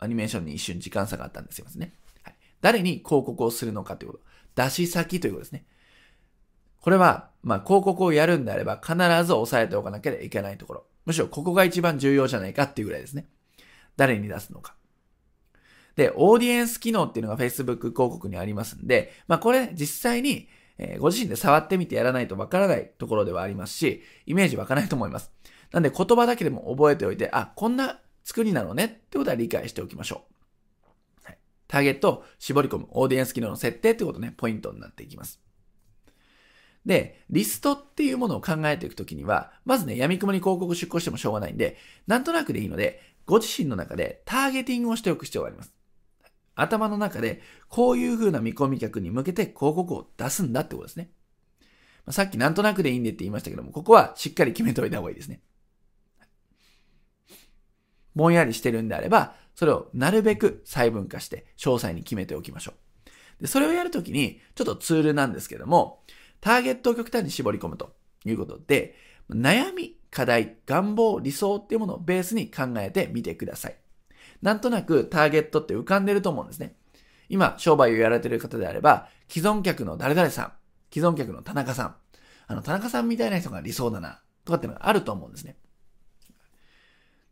[0.00, 1.94] アニメーションに一瞬時間差があったんですいませんね。
[2.24, 4.24] はい、誰に広告をするのかということ。
[4.64, 5.64] 出し先ということですね。
[6.80, 10.86] これは、まあ、広告をやるんであれば必ず押さえておかなきゃいけないところ。
[11.06, 13.28] むしろここが一番重要じゃないかっていうぐらいですね。
[13.96, 14.74] 誰に出すのか。
[15.94, 25.32] で、オーディエンス機能っていうのが Facebook 広告にありますんで、まあこれ実際にえー、ご自身で触ってみてやらないとわからないところではありますし、イメージ湧かないと思います。
[25.72, 30.24] なんで言葉だけでも覚えておいて、あ、こんな作りなのねってことは理解しておきましょ
[31.22, 31.22] う。
[31.24, 35.40] はい、ターゲットを絞り込む、オーディエンス機能の設定ってことね、ポイントになっていきます。
[36.86, 45.72] で、リストっていうものを考えていくときには、まずね、闇雲に広告出稿してもしょうがないんで、なんとなくでいいので、ご自身の中でターゲティングをしておく必要があります。
[46.54, 51.10] 頭の中で、こういう風な見込み客に向けて広告を出すんだってことですね。
[52.06, 55.40] ま、さっきなんとなくでいいんでって言いましたけども、ここはしっかり決めておいた方がいいですね。
[58.14, 62.72] ぼんやりしてるんであれば、それをなるべく細分化して詳細に決めておきましょ
[63.38, 63.42] う。
[63.42, 66.02] で、それをやるときに、ちょっとツールなんですけども、
[66.40, 68.94] ターゲットを極端に絞り込むということで、
[69.30, 73.76] 悩み、課題、願望、理想っていうものをベースに考えてみてください。
[74.44, 76.76] なんとなくターゲットって浮かんでると思うんですね。
[77.30, 80.52] 今、商売をやられてる方であれば、既存客の誰々さん、
[80.92, 81.96] 既存客の田中さん、
[82.46, 85.56] あの、田中さんみたいな人が理想だな、とかっていうのがあると思うんですね。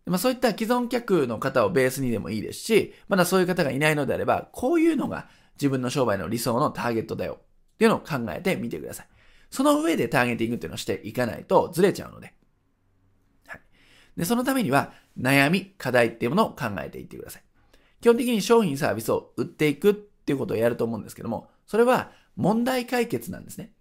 [0.07, 7.41] まあ、そういった既存客の方をベースにでもいいですし、まだそういう方がいないのであれば、こういうのが自分の商売の理想のターゲットだよ
[7.75, 9.07] っていうのを考えてみてください。
[9.51, 12.33] その上でターゲティングっていうのをしていかないとずれちゃうので。
[13.47, 13.61] はい。
[14.17, 17.43] で、そのためには、悩み、課題っていうものを考えていってください。
[18.01, 23.73] 基本的に商品サービスを売っていくっていうことをやると思うんですけども、それは問題解決なんですね。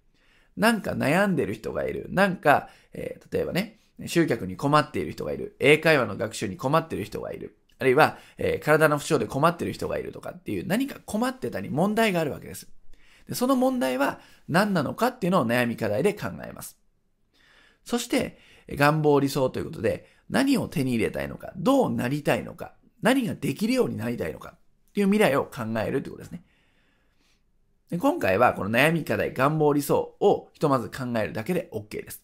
[0.58, 2.08] なんか悩んでる人がいる。
[2.10, 5.56] なんか、えー、例えばね、集客に困っている人がいる。
[5.60, 7.58] 英会話の学習に困っている人がいる。
[7.80, 12.67] あるいは、えー、体の不調で困っている人がいるとかっていう何か困ってたり問題があるわけです。
[13.28, 16.78] でその問題は何なのかっていうのを悩み課題で考えます。
[17.84, 18.38] そして、
[18.70, 24.60] 願望理想ということで、何を手に入れたいのか、どうなりたいのか、何ができるようになりたいのかっ
[24.94, 26.44] ていう未来を考えるということですね。
[27.91, 32.24] で今回はこの悩み課題、願望理想をひとまず考えるだけで OK です。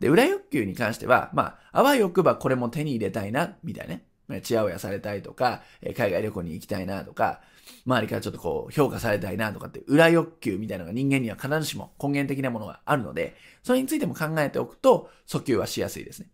[0.00, 4.40] で、裏欲求に関しては、まあ、あわよくばこれも手に入れたいな、みたいなね。
[4.42, 5.62] ちやほやされたいとか、
[5.96, 7.40] 海外旅行に行きたいなとか、
[7.86, 16.28] 周りからちょっとこう評価されたいなとかって裏欲求みたいなのが人間には必ずしも根源的なものがあるので、それについても考えておくと訴求はしやすいですね。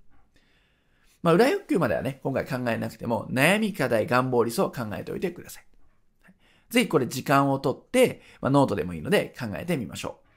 [1.25, 5.65] まあ、裏欲求まではね、今回考えなくても、悩み、課題、願望、理想を考えておいてください。
[6.69, 10.29] ぜひこれ時間をとって、まあ、ノートでもいいので考えてみましょう。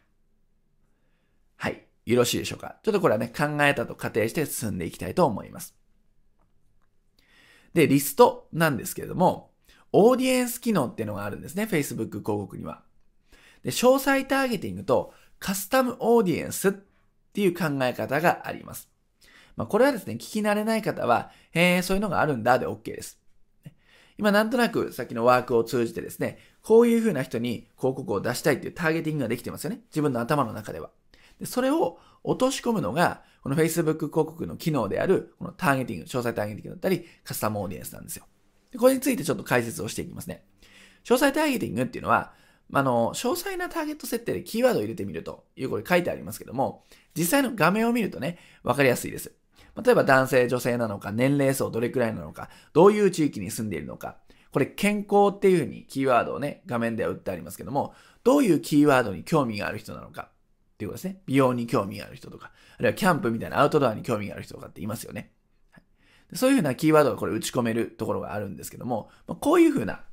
[1.57, 1.83] はい。
[2.05, 2.77] よろしいでしょうか？
[2.83, 5.75] ちょっとこれはね、考えたと仮定して進んでいきたいと思います。
[7.73, 9.51] で、リストなんですけれども、
[9.91, 11.63] オーディエンス機能っていうのがあるんですね。
[11.63, 12.81] Facebook 広告には。
[13.61, 16.71] で、詳細ターゲティングとカスタムオーディエンスっ
[17.33, 18.89] ていう考え方があります。
[19.57, 23.19] まあ、これはですね、聞き慣れない方は、へえ、そういうのがあるんだで OK です。
[24.17, 29.81] 今なんとなくさっきのワークを通じてですね、こういう風な人に広告を出したいっていうターゲティングができてますよね。
[29.89, 30.89] 自分の頭の中では。
[31.39, 38.25] でそれを落とし込むのが、この Facebook 広告の機能である、このターゲティング、詳細ターゲティングだったり、カスタムオーディエンスなんですよ。
[38.71, 40.43] でこれについてちょっと解説をしていきますね。
[41.03, 42.33] 詳細ターゲティングっていうのは、
[42.73, 46.83] あの、詳細なターゲット設定でキーワードを入れてみるというこれ書いてありますけども、
[47.15, 49.36] 実際の画面を見るとね、わかりやすいです。
[49.83, 54.17] 例えば男性、女性なのか、年齢層どれくらいなのか、どういう地域に住んでいるのか、
[54.51, 61.21] これ健康っていうふうにキーワードをね、画面では打ってありますけども、どういうキーワードに興味がある人なのかっていうことですね。
[61.25, 65.31] 美容に興味がある人とか、あるいはキャンプみたいなアウトドアに興味がある人とかっていますよね。
[65.71, 70.03] はい、そういうふうなキーワードがこれ打ち込めるところがあるんですけども、まこういうふうな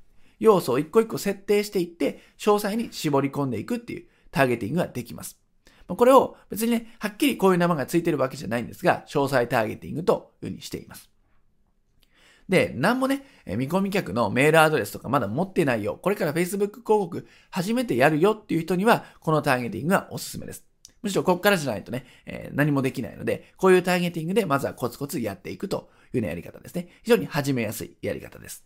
[0.40, 5.43] 要素を一個一個設定していって、詳細に絞り込んでいくっていうターゲティングができます。
[5.88, 11.10] まこれを別にね、はっきりこういう名前がついてるわけじゃないんですが、詳細ターゲティングというふうにしています。
[12.48, 15.98] で、なんもね、見込み客のメールアドレスとかまだ持ってないよ。
[16.00, 20.64] これから Facebook 広告初めてやるよっていう人には、このターゲティングがおすすめです。
[21.02, 26.88] むしろここからじゃないとね、えー、何もできないので、こういうターゲティングでまずはコツコツやっていくというようなやり方ですね。
[27.02, 28.64] 非常に始めやすいやり方です。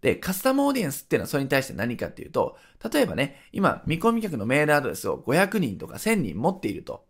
[0.00, 2.56] で、カスタムオーディエンスっていうのはそれに対して何かっていうと、
[2.92, 7.06] 例えばね、今、見込み客のメールアドレスを500人とか1000人持っていると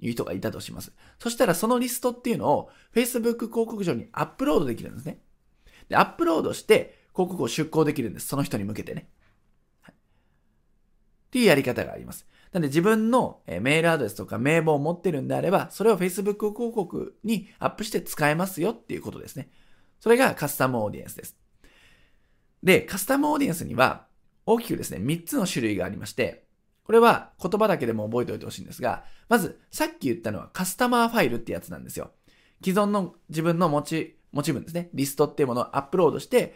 [0.00, 0.92] いう人がいたとします。
[1.18, 5.20] そしたらそのリストっていうのを Facebook 広告上にアップロードできるんですね。
[5.88, 8.28] で、アップロードして広告を出稿できるんです。
[8.28, 9.10] その人に向けてね。
[9.80, 9.96] はい、っ
[11.30, 12.26] ていうやり方があります。
[12.52, 19.50] なので自分のメールアドレスとか名簿を持ってるんであれば、それを Facebook 広告にアップして使えますよっていうことですね。
[20.00, 21.36] それがカスタムオーディエンスです。
[22.62, 24.06] で、カスタムオーディエンスには
[24.46, 26.44] 大きくですね、3つの種類がありまして、
[26.84, 32.12] これは言葉だけでも覚えておいてほしいんですが、まず、さっき言ったのはカスタマーファイルってやつなんですよ。
[32.64, 34.88] 既存の自分の持ち、持ち分ですね。
[34.94, 36.54] リストっていうものをアップロードして、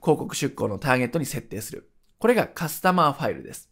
[0.00, 1.90] 広告出稿のターゲットに設定する。
[2.18, 3.70] これがカスタマーファイルです。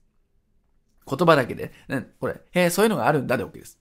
[1.06, 3.78] 言葉だけで、ね、これ、へえ、そういうのがあるんだで OK です。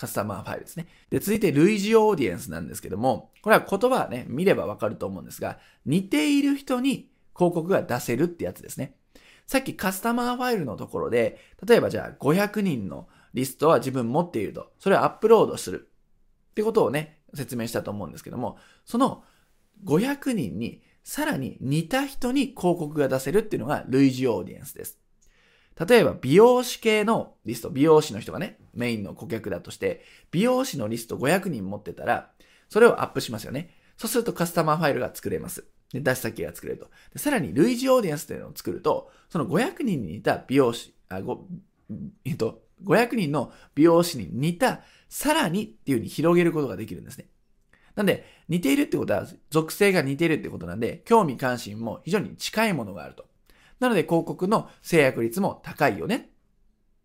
[0.00, 0.86] カスタマーファイルですね。
[1.10, 8.94] で、続いて類似オーディエンスなんですけども、これは言葉はね、見ればわかると思うんですが、似ている人に広告が出せるってやつですね。
[9.46, 14.72] さっきカスタマーファイルのところで、例えばじゃあ500人のリストは自分持っていると。
[14.78, 15.90] それをアップロードする。
[16.52, 19.22] ってことをね、説明したと思うんですけども、その
[19.84, 24.99] 500人にさらに似た人に広告が出せるっていうのが類似オーディエンスです。
[25.78, 32.30] 例えば美容師系のリスト、美容師の人がね、メインの顧客だとして、美容師のリスト500人持ってたら、
[32.68, 33.74] それをアップしますよね。
[33.96, 35.64] そうするとカスタマーファイルが作れます。
[35.92, 36.88] で、出し先が作れると。
[37.12, 41.46] でさらに類似オーディエンスというのを作ると、その500人に似た美容師、あ、ご、
[42.24, 47.26] えっと、500人の美容師に似た、さらにっていう風に広げることができるんですね。
[47.96, 53.26] なんで、似ているってことは、属性が似ているってことなんで、興味関心も非常に近いものがあると。
[53.80, 56.16] なので、広告の制約率も高いよね。
[56.16, 56.20] っ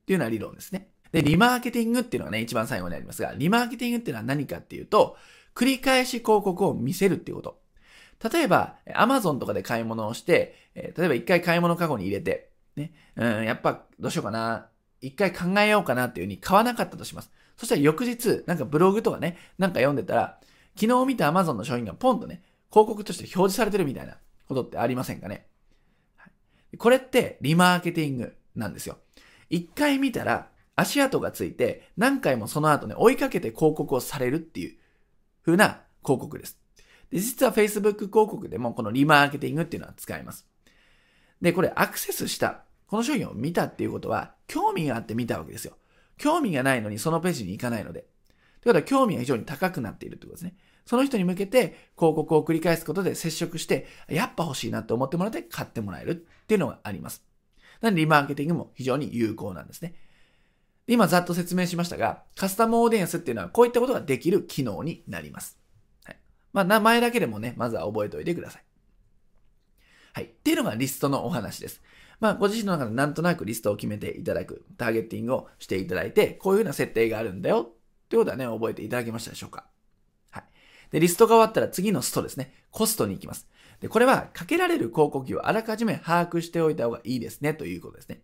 [0.05, 0.89] ていうような理論ですね。
[1.11, 5.17] で、リマーケティングっていうのがね、一番最後にありますが、リマーケティングっていうのは何かっていうと、
[5.55, 7.59] 繰り返し広告を見せるっていうこと。
[8.29, 14.67] 例えば、Amazon とかで買い物をして、え例えば一回買い物カゴに入れて、ね、うん、やっぱどうしようかな、
[15.01, 17.31] 一回考えようかなっていう風に買わなかったとします。
[17.57, 20.39] そしたら翌日、なんかブログとかね、なんか読んでたら、
[20.79, 25.47] 昨日見た Amazon の商品がポンとね、広告として表示されてるみたいなことってありませんかね。
[26.77, 28.97] これってリマーケティングなんですよ。
[29.49, 34.77] 一回見たら足跡がついて何回もその後ね、追いかけて広告をされるっていう
[35.45, 36.59] 風な広告です。
[37.09, 40.45] で、実は Facebook 広告でもこのリマーケティングっていうのは使えます。
[41.41, 45.77] で、これアクセスした、この商品を見たっていうことは、興味があって見たわけですよ。
[46.17, 48.01] 興味がないのにそのページに行かないので。
[48.61, 50.57] ということは興味が非常に高くなっているということですね。
[50.85, 57.23] その人に向けて広告を繰り返すことで接触して、やっぱ欲しいなと思ってもらって買ってもらえるっていうのがあります。
[57.81, 59.95] なのでリマーケティングも非常に有効なんですね。
[60.87, 65.57] 今ざっと説明しましたが、カスタムオーディエンスっていうのはこういったことができる機能になります。
[66.03, 66.17] はい
[66.53, 68.63] まあ、名前だけでもね、まずは覚えておいてください。
[70.13, 70.25] はい。
[70.25, 71.81] っていうのがリストのお話です。
[72.19, 77.73] まあ、ご自身の中でなんとなくリストを決めていただく、ターゲッティングをしていただいて、こういうふうな設定があるんだよ
[78.05, 79.65] ってことはね、覚えていただけましたでしょうか。
[80.31, 80.43] はい。
[80.91, 82.53] で、リストが終わったら次のストですね。
[82.71, 83.47] コストに行きます。
[83.85, 88.19] で、これはかけられる広告費をあらかじめ把握しておいた方がいいですね、ということですね。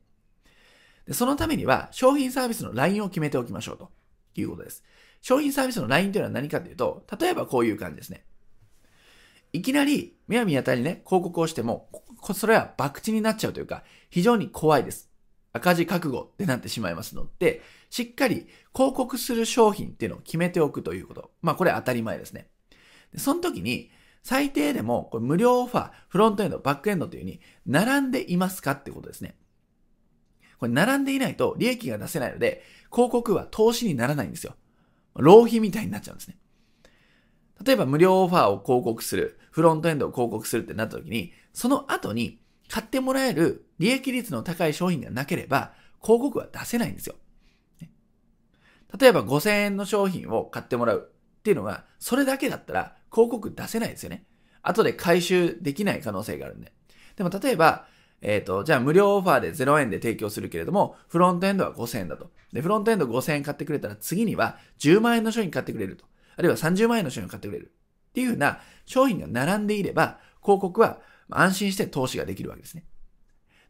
[1.05, 3.91] で、そのためには商品サービスのラインを決めておきましょうと
[4.33, 4.83] いうことです。
[5.21, 8.25] 商品サービスの LINE というのは何かというと、例えばこういう感じですね。
[9.53, 11.91] いきなり、むやみやたりね、広告をしても、
[12.33, 15.11] それは博打になっちゃうというか、非常に怖いです。
[15.53, 21.29] 赤字覚悟ってなってしまいますので、しっかり広告する商品っていうのを決めておくということ。
[21.43, 22.47] まあこれ当たり前ですね。
[23.15, 23.91] その時に、
[24.23, 29.35] 最低でもこれ無料オファー、フロントエンド、バックエンドというふうに並んでいますかってことですね。
[30.59, 34.55] これ並んでいないと利益が出せないので、広告は投資にならないんですよ。
[35.15, 36.37] 浪費みたいになっちゃうんですね。
[37.65, 47.15] 例えば無料オファーを広告する、フロントエンドを広告するってなった時に、その後に買ってもらえる利益率の高い商品がなければ、広告は出せないんですよ。
[48.99, 51.09] 例えば5000円の商品を買ってもらう
[51.39, 54.25] っていうのが、それだけだったら広告出せないですよね。
[54.63, 56.71] 後で回収できない可能性があるんで。
[57.15, 57.87] でも例えば、
[58.21, 62.31] えっ、ー、と、じゃあ無料オファーで0円で提供するけれども、フロントエンドは5000円だと。
[62.53, 66.05] で、フロントエンド5000円買ってくれたら次には10万円の商品買ってくれると。
[66.37, 67.73] あるいは30万円の商品を買ってくれる。
[68.09, 70.99] っていうふうな商品が並んでいれば、広告は
[71.29, 72.85] 安心して投資ができるわけですね。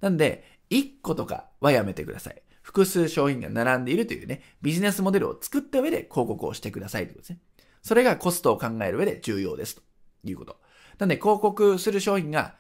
[0.02, 2.42] なんで、1個とかはやめてください。
[2.62, 7.39] 複数商品が並んでいるというね、ビジネスモデルを作った上で広告をしてくださいということですね。
[7.82, 9.82] それがコストを考える上で重要ですと
[10.24, 10.60] いうこと。
[11.00, 12.56] なんで、広告する商品が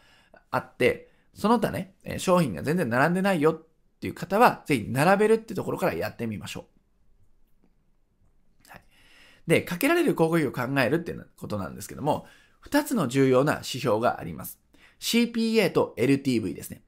[0.49, 3.63] あって、その他ね、商品が全然並んでないよっ
[3.99, 6.65] ていう方は、ぜひ並べるってところからやってみましょ
[8.67, 8.69] う。
[8.69, 8.81] はい。
[9.47, 12.25] で、かけられる広告費を考えるっていうことなんですけども、
[12.59, 14.59] 二つの重要な指標があります。
[14.99, 16.83] CPA と LTV ですね。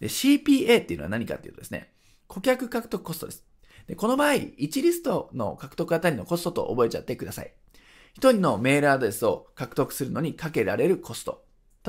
[0.00, 1.92] で、CPA っていうのは何かっていうとですね、
[2.26, 3.44] 顧客獲得コストです。
[3.86, 7.52] で、この場合、1リストの獲得あたりのコストと覚えちゃってください。
[8.16, 11.44] 1人のメールアドレスを獲得するのにかけられるコスト。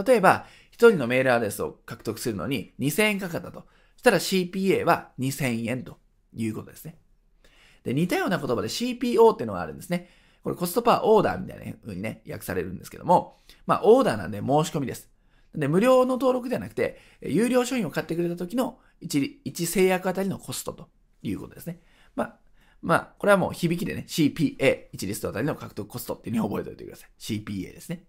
[0.06, 3.66] 例えば、1人のメールアドレスを獲得するのに2000円かかったと。
[3.96, 5.98] そしたら CPA は2000円と
[6.36, 6.98] いうことですね。
[7.84, 10.10] で、似たような言葉で CPO っていうのがあるんですね。
[10.44, 15.10] これコストパーオーダーみたいな風にね、訳されるんですけども、まあ、オーダーなんで申し込みです。
[15.56, 20.90] で、無料の登録ではなくて、有料商品を買ってくれた時の 1, 1制約あたりのコストと
[21.24, 21.80] いうことですね。
[22.16, 22.40] まあ、
[22.82, 27.10] まあ、これはもう響きでね、CPA、1リストあたりの獲得コストっていうふうに覚えておいてください。
[27.20, 28.04] CPA ですね。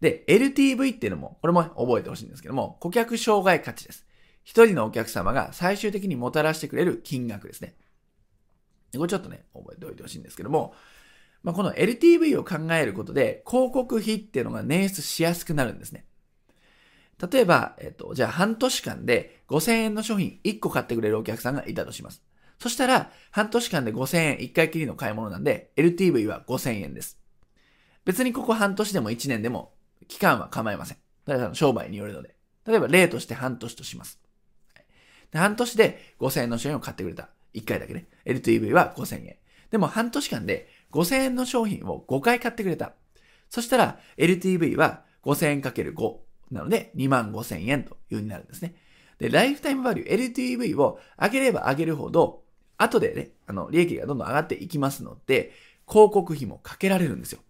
[0.00, 4.06] で、LTV っていうのも、これも覚えてほしいんですけども、顧客障害価値です。
[4.42, 7.76] 一人のお客様が最終的にもたらしてくれる金額ですね。
[8.96, 10.74] これちょっとね、覚えておいてほしいんですけども、
[11.42, 16.04] まあ、この LTV を考えることで、広告費っていうのが捻出しやすくなるんですね。
[17.30, 22.22] 例えば、えっと、じゃあ半年間で5000円の商品1個買ってくれるお客さんがいたとします。
[22.62, 27.18] そしたら、半年間で5000円1回きりの買い物なんで、LTV は5000円です。
[28.04, 29.72] 別にここ半年でも1年でも、
[30.06, 30.98] 期間は構いません。
[31.26, 32.36] だ商売によるので。
[32.64, 34.20] 例えば例として半年とします。
[35.32, 37.30] で半年で5000円の商品を買ってくれた。
[37.54, 38.06] 1回だけね。
[38.26, 39.36] LTV は5000円。
[39.72, 42.92] でも半年間で5000円の商品を5回買ってくれた。
[43.50, 46.14] そしたら LTV は5000円かける5
[46.52, 48.76] なので2万5000円という風になるんですね。
[49.18, 52.41] で、ライフタイムバリュー LTV を上げれば上げるほど、
[52.76, 55.52] 後でね、あの、利益がどんどん上がっていきますので、
[55.88, 57.40] 広告費もかけられるんですよ。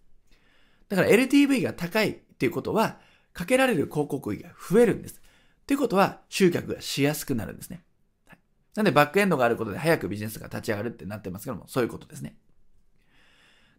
[0.89, 2.99] だから LTV が高いっていうことは、
[3.33, 5.21] かけられる広告費が増えるんです。
[5.65, 7.83] ということは、集客がしやすくなるんですね。
[8.27, 8.39] はい、
[8.75, 12.37] なんで、バックエンドがあることで早くビジネスが立ち上がるってなってますけども、そういうことですね。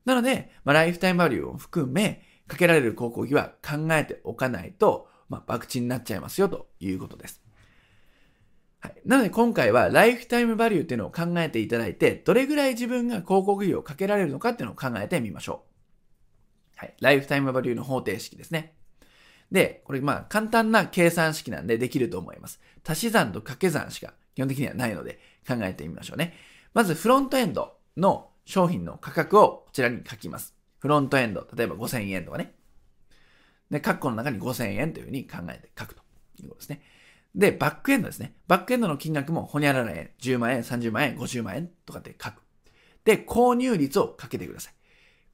[0.05, 7.44] なので、まあ、ライフタイムバリューを含め、かけられる広告費は考えておかないと、まあ、博打になっちゃいますよということです。
[8.85, 8.95] はい。
[9.07, 15.65] なので今回はライフタイムバリューっていうのを考えていただいて、どれぐらい自分が広告費をかけられるのかっていうのを考えてみましょ
[16.77, 16.81] う。
[16.81, 16.95] はい。
[17.01, 18.75] ライフタイムバリューの方程式ですね。
[19.51, 22.61] で、これまあ簡単な計算式なんでできると思います。
[22.87, 25.19] 足し算と掛け算しか基本的にはないので
[25.49, 26.35] 考えてみましょうね。
[26.75, 30.55] まずフロントエンドの商品の価格をこちらに書きます。
[30.79, 32.53] フロントエンド、例えば5000円とかね。
[33.71, 36.03] で、括弧の中に5000円というふうに考えて書くと
[36.43, 36.83] いうことですね。
[37.35, 38.35] で、バックエンドですね。
[38.47, 42.43] バックエンドの金額もほにゃらら円、10万円、30万円、50万円とかって書く。
[43.05, 44.75] で、購入率をかけてください。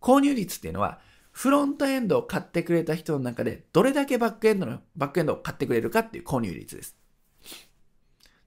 [0.01, 1.01] 購入率っていうのは、
[1.33, 6.97] フロントエンドを買ってくれた人の中で、どれだけバックエンドの、バックエンドを買ってくれるかっていう購入率です。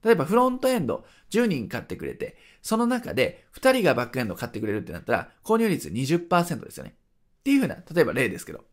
[0.04, 6.96] 例えば、フロントエンド10人買ってくれて、その中で2人がバックエンドを買ってくれるってなったら、購入率20%ですよね。
[7.42, 8.66] っていうふうな、例えば例ですけど、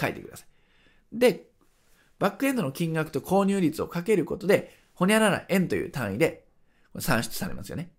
[0.00, 1.18] 書いてください。
[1.18, 1.47] で、
[2.18, 6.44] バックエンドの金額と購入率をかけることで、ほにゃらら円という単位で
[6.98, 7.90] 算出されますよね。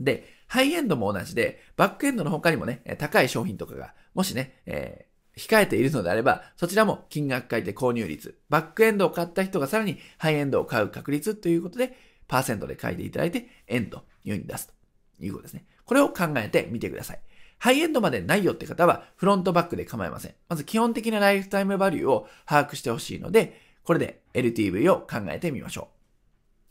[0.00, 11.96] で、ハイエンドも同じで、バックエンドの他にもね、高い商品とかが、もしね、えー、控えているのであれば、そちらも金額書いて購入率、バックエンドを買った人がさらにハイエンドを買う確率ということで、
[12.26, 15.64] パーセントで書いていただいて、円というふうに出すということですね。
[15.84, 17.20] これを考えてみてください。
[17.64, 20.34] ハイエンドまでないよって方はフロントバックで構いません。
[20.50, 25.88] まず基本的なライフタイムバリューを把握してほしいので、これで LTV を考えてみましょ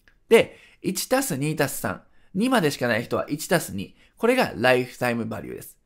[0.05, 0.29] う。
[0.29, 1.99] で、1たす2たす3。
[2.35, 3.91] 2までしかない人は1たす2。
[4.17, 5.79] これがライフタイムバリューです。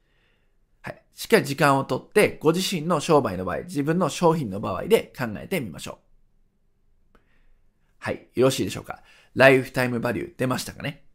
[0.82, 1.02] はい。
[1.16, 6.00] しっかり時間をとって、ご自身の商売の場合、自分の商品の場合で考えてみましょ
[7.14, 7.18] う。
[8.00, 8.28] はい。
[8.36, 9.02] よろしいでしょうか。
[9.36, 11.07] ライフタイムバリュー出ましたかね？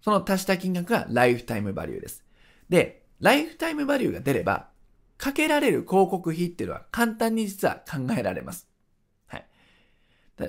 [0.00, 2.24] その足した金額がライフタイムバリューです。
[2.68, 4.68] で、ライフタイムバリューが出れば、
[5.16, 8.68] かけられる広告費っていうのは簡単に実は考えられます。
[9.26, 9.46] はい。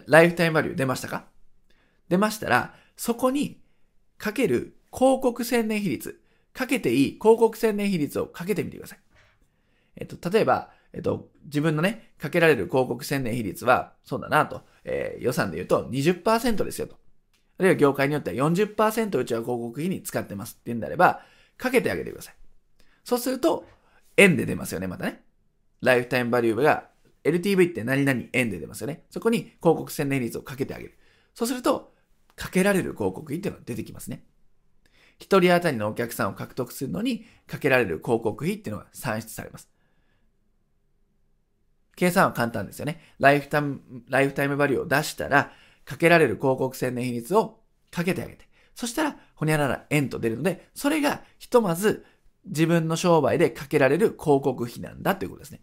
[0.05, 1.25] ライフタイムバリュー出ましたか？
[2.07, 3.61] 出ましたら、そこに
[4.17, 6.21] かける広告宣伝比率、
[6.53, 8.99] かけていい広告宣伝比率をかけてみてください。
[9.95, 16.97] えっと、例えば、えっと、自分のね、かけられる広告宣伝比率は、そうだなと、えー、予算で言うと20%ですよと。
[17.59, 21.21] あるいは業界によっては40%うちは広告費に使ってますっていうんであれば、
[21.57, 22.35] かけてあげてください。
[23.03, 23.67] そうすると、
[24.15, 25.21] 円で出ますよね、またね。
[25.81, 26.89] ライフタイムバリューが、
[27.25, 29.03] LTV って何々円で出ますよね。
[29.09, 30.97] そこに広告宣伝率をかけてあげる。
[31.35, 31.93] そうすると、
[32.37, 34.23] かけられる広告費っていうのが出てきますね。
[35.17, 39.69] 一人当たりのお客さんを獲得するのに、かけられる広告費っていうのが算出されます。
[41.97, 43.01] 計算は簡単ですよね。
[43.19, 45.51] ライフタイム、ライフタイムバリューを出したら、
[45.89, 52.05] かけられる広告宣伝比率をかけてあげて、そしたら、ほにゃらら円と出るので、それがひとまず
[52.45, 55.61] 自分の商売でかけられる広告費なんだということですね。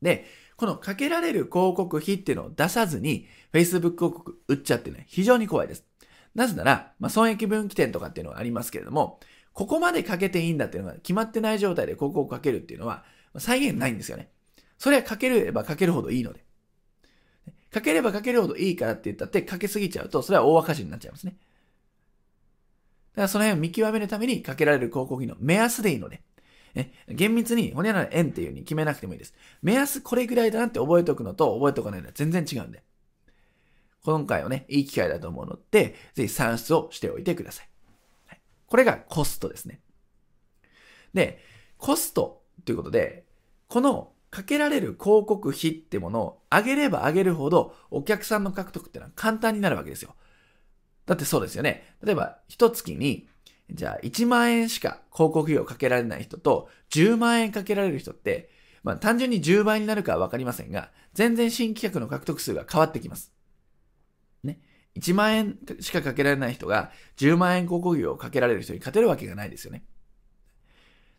[0.00, 5.84] で、このかけられる広告費っていうのを出さずに Facebook 広告売っちゃってね、非常に怖いです。
[6.36, 9.18] なぜなら、まあ、損益分岐点とかっていうのがありますけれども、
[9.52, 13.04] ここまでかけていいんだっていうのが決まってない状態で広告をかけるっていうのは、
[13.38, 14.30] 再現ないんですよね。
[14.78, 16.44] それはかければかけるほどいいので。
[17.72, 21.36] かければかけるほどいいからって言ったって、かけすぎちゃうと、それは大赤字になっちゃいますね。
[23.12, 26.22] だからその辺を見極めるためにかけられる広告費の目安でいいので、
[26.74, 29.34] ね、厳密に、ほにゃらら円っていう風に決めなくてもいいです。
[29.62, 32.82] 目安これぐらいだなって覚えておくのと覚えておかないのは全然違うんで。
[34.02, 37.68] 今回はね、いい機会だと思うので、ぜひ算出をしておいてください。
[38.26, 39.80] はい、これがコストですね。
[41.12, 41.44] で、
[41.76, 43.26] コストということで、
[43.68, 50.14] このかけられる広告費ってものを上げれば上げるほどお客さんの獲得ってのは簡単になるわけですよ。
[51.06, 51.96] だってそうですよね。
[52.04, 53.26] 例えば、一月に、
[53.72, 58.50] じゃあ1万円しか広告費をかけられない人と10万円かけられる人って、
[58.84, 63.32] まあ単純に10倍になるかはわかりませんが、全然新規客の獲得数が変わってきます。
[64.44, 64.60] ね。
[64.94, 69.84] 1万円しかかけられない人が10万円広告費をかけられる人に勝てるわけがないですよね。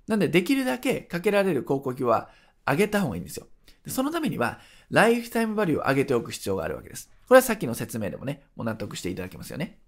[0.08, 2.30] なんでできるだけかけられる広告費は
[2.68, 3.48] 上げた方がいいんですよ。
[3.84, 4.60] でそのためには、
[4.90, 7.10] ライフタイムバリューを上げておく必要があるわけです。
[7.28, 9.80] これはさっきの説明でもね、もう納得していただけますよね。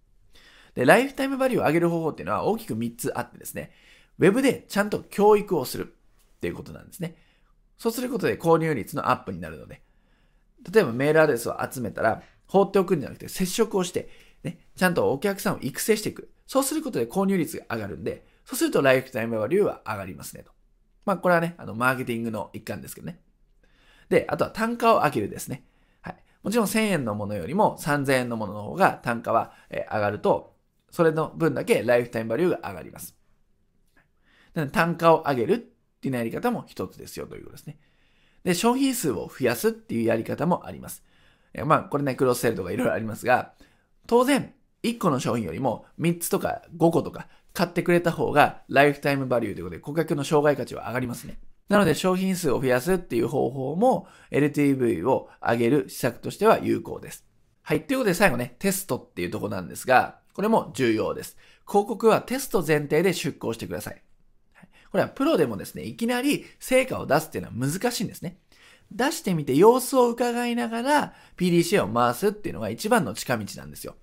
[0.76, 3.72] で、ライフタイムバリューを上げる方法っていうのは大きく3つあってですね、
[4.20, 5.94] ウェブでちゃんと教育をする
[6.38, 7.16] っていうことなんですね。
[7.78, 9.82] そうすることで購入率のアップになるので、
[10.72, 14.10] 例えばメールアドレスを集めたら、放っておくんじゃなくて接触をして、
[14.44, 16.32] ね、ちゃんとお客さんを育成していく。
[16.48, 20.53] そうすることで購入率が上がるんで、そうするとライフタイムバリューは上がりますねと。
[21.06, 23.20] まあ、これはね、あの、マーケティングの一環ですけどね。
[24.10, 25.64] で、あとは単価を上げるですね。
[26.02, 26.16] はい。
[26.44, 30.54] もちろん1000円のものよりも3000円のものの方が単価は、上がると、
[30.92, 33.16] それの分だけライフタイムバリューが上がります。
[34.72, 37.78] 単価を上げるっていうやり方も一つですよということですね。
[38.44, 41.04] で、商品数を増やすっていうやり方もあります。
[41.54, 43.54] えまあ、これね、クロスセールとかいろいろありますが、
[44.06, 51.38] 当然、1個の商品よりも3つとか5個とか買ってくれた方がライフタイムバリューということで顧客の障害価値は上がりますね。
[51.70, 57.26] なので商品数を増やすっていう方法も LTV を上げる施策としては有効です。
[57.62, 57.84] はい。
[57.84, 61.38] ということで最後ね、テストっていうとこなんですが、これも重要です。
[61.68, 64.02] 広告はテスト前提で出稿してください。
[64.92, 68.38] これはプロでもですね、いきなり成果を出すっていうのは難しいんですね。
[68.92, 73.96] 出してみて様子を伺いながら PDCA を回すっていうのが一番の近道なんですよ。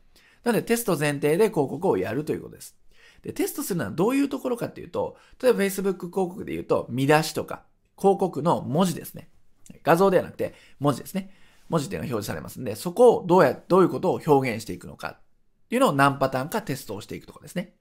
[0.43, 2.80] なのでテスト前提で広告をやるということです。
[3.23, 7.65] で、テストするのはどういうところかっていうと、例えば Facebook 広告で言うと、見出しとか、
[7.99, 9.29] 広告の文字ですね。
[9.83, 11.35] 画像ではなくて、文字ですね。
[11.69, 15.21] 文字っていうのが表示されますんで、そこをどうや、どういうことを表現していくのかっ
[15.69, 17.75] ていうのを何パターンかテストをしていくとかですね。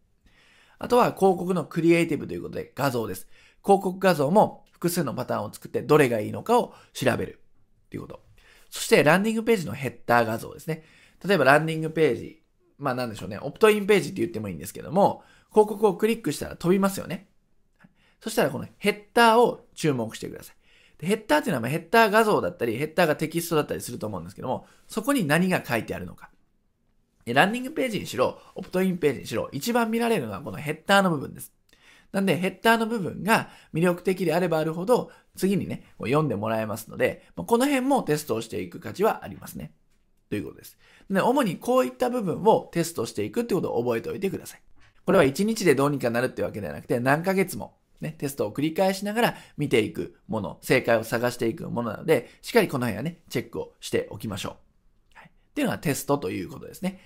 [0.78, 3.28] あとは広告のクリエイティブということで画像です。
[3.64, 7.42] 広告画像も複数のパターンを作ってどれがいいのかを調べる
[7.86, 8.22] っていうこと。
[8.70, 10.84] そしてランディングページのヘッダー画像ですね。
[11.26, 12.39] 例えばランディングページ
[12.80, 17.27] まあなんでしょうね、オプトインページって言ってもいいんですけども、広告をクリックしたら飛びますよね。
[18.21, 20.55] そしたらこのヘッダーを注目してください。
[21.05, 26.30] ヘッダーっていうのはヘッダー画像だったり、ヘッダーがテキストだったりすると思うんですけども、そこに何が書いてあるのか。
[27.25, 31.53] ランディングページにしろ、オプトインページにしろ、一番見られるのはこのヘッダーの部分です。
[32.11, 39.71] なんで、ヘッダーの部分が魅力的であればあるほど、次にね、読んでもらえますので、この辺もテストをしていく価値はありますね。
[40.30, 40.77] ということです。
[41.10, 44.62] で、主にこういった部分をテストしていくってことを覚えておいてください。
[45.05, 54.53] これは1日でどうにかなるってわけではなくて、何ヶ月もね、テストを繰り返しながら見ていくもの、正解を探していくものなので、しっかりこの辺はね、チェックをしておきましょう。
[55.16, 55.28] はい。
[55.28, 57.01] っていうのはテストということですね。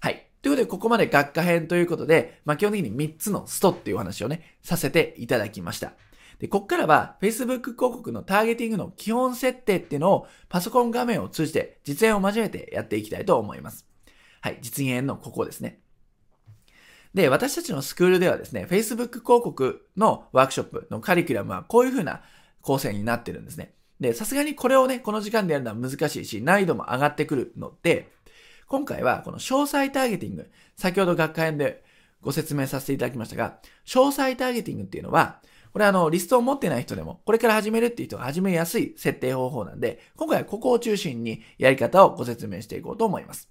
[0.00, 0.26] はい。
[0.42, 5.94] ということで、ここまで学科編ということで、まあ、基本的に3つのストっていうお話をね、させていただきました。
[6.38, 13.86] で、こっからは Facebook 広告のターゲティングの基本設定っていうのをパソコン画面を通じて実演を交えてやっていきたいと思います。
[14.40, 15.80] はい、実演のここですね。
[17.14, 22.22] で、私たちのスクールではですね、Facebook 広告のワークショップのカリキュラムはこういう風な
[22.60, 23.72] 構成になってるんですね。
[24.00, 28.12] で、さすがにこれをね、この時間でやるのは難しいし、難易度も上がってくるので、
[28.66, 31.84] 今回はこの詳細ターゲティング、先ほど学会で
[32.20, 35.40] ご説明させていただきましたが、詳細ターゲティングっていうのは、
[35.72, 43.50] これあの、リストを持ってない人でも、これから始めるっていう人が始めやすい設定方法なんで、今回はここを中心にやり方をご説明していこうと思います。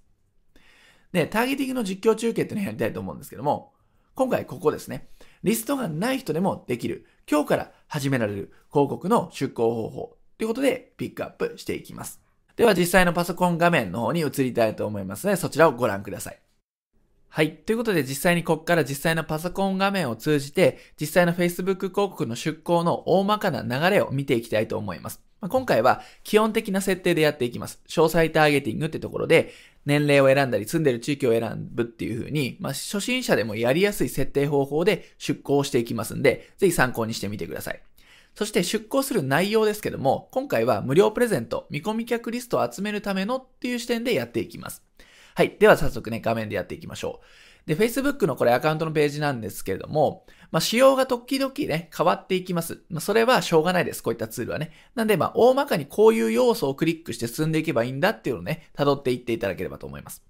[1.12, 3.72] で、ターゲティングの実況中継っていうのをやりたいと思うんですけども、
[4.14, 5.08] 今回ここですね。
[5.42, 12.20] リストがない人でもできる、今日から始められる広告の出稿方法ということでピックアップしていきます。
[12.56, 16.45] では実際のパソコン画面の方に移りたいと思いますので、そちらをご覧ください。
[17.36, 17.52] はい。
[17.54, 25.20] ということで実際にここから実際のパソコン画面を通じて、実際の Facebook 広告の出稿の大まかな流れを見ていきたいと思います。
[25.42, 27.82] ま今回は基本的な設定でやっていきます。
[27.88, 29.52] 詳細ターゲティングってところで、
[29.84, 37.82] 年齢を選んだり、住んでる地域を選ぶっていう風に、まあ、初心者でもやりやすい設定方法で出稿していきますんで、ぜひ参考にしてみてください。
[38.34, 44.82] そして出稿する内容ですけども、今回は無料プレゼント、見込み客リストを集めるためのっていう視点でやっていきます。
[45.36, 45.54] はい。
[45.60, 47.20] では早速ね、画面でやっていきましょ
[47.66, 47.68] う。
[47.68, 52.80] で、Facebook のこれアカウントのページなんですけれども、まあ、仕様が時々ね、変わっていきます。
[52.88, 54.02] まあ、それはしょうがないです。
[54.02, 54.70] こういったツールはね。
[54.94, 60.22] なんで、まあ、大まかにこういう要素をクリックして進んでいけばいいんだっていうのをね、辿っていっていただければと思います。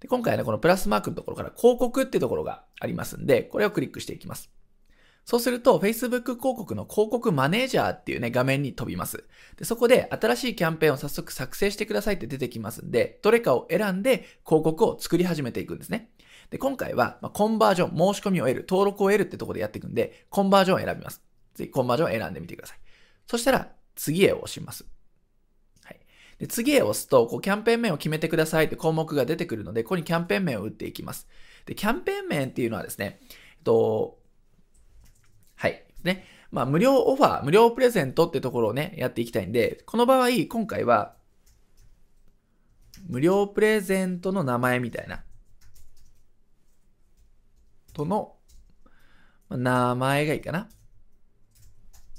[0.00, 4.50] で今回はね、このプラスマークのところから広告っていうところがありますんで、これをクリックしていきます。
[5.28, 9.24] そうすると、Facebook 広告の広告マネージャーっていうね、画面に飛びます。
[9.58, 16.08] でそこで、新しいキャンペーンを早速作成してくださいって出てきますんで、どれかを選んで広告を作り始めていくんですね。
[16.48, 21.22] で、今回は、ま、コンバージョン、申し込みを得る、登録を得るってところでやっていくんで、コンバージョンを選びます。
[21.52, 22.78] ぜひ、コンバージョンを選んでみてください。
[23.26, 24.86] そしたら、次へ押します。
[25.84, 26.00] はい。
[26.38, 31.28] で、次へ押すと、こう、キャンペーン名を決めてくださいって項目が出てくるので、ここにキャンペーン名を打っていきます。
[31.66, 33.24] で、キャンペーン名っていうのはですね、え
[33.60, 34.18] っと、
[35.58, 35.84] はい。
[36.04, 36.24] ね。
[36.50, 41.16] まあ、無料オファー、無料プレゼントってところをね、やっていきたいんで、この場合、今回は、
[43.08, 45.24] 無料プレゼントの名前みたいな、
[47.92, 48.36] との、
[49.50, 50.68] 名前がいいかな。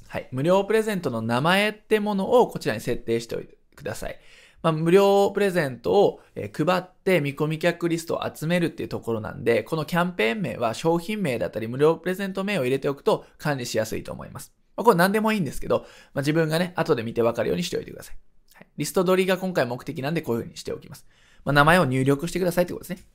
[0.07, 0.27] はい。
[0.31, 4.19] 無料プレゼントの名前ってものをこちらに設定しておいてください。
[4.61, 14.53] まあ、無料プレゼントを、え配って見込み客リストを集めるっていうところなんで、このキャンペーン名は商品名だったり無料プレゼント名を入れておくと管理しやすいと思います。
[14.75, 15.79] まあ、これ何でもいいんですけど、
[16.13, 18.17] まあ、自分がね、後で見てわかるようにしておいてください。
[18.53, 21.05] はい、リスト取りが今回目的なんでこういう風にしておきます。
[21.45, 23.05] まあ、名前を入力してくださいってことですね。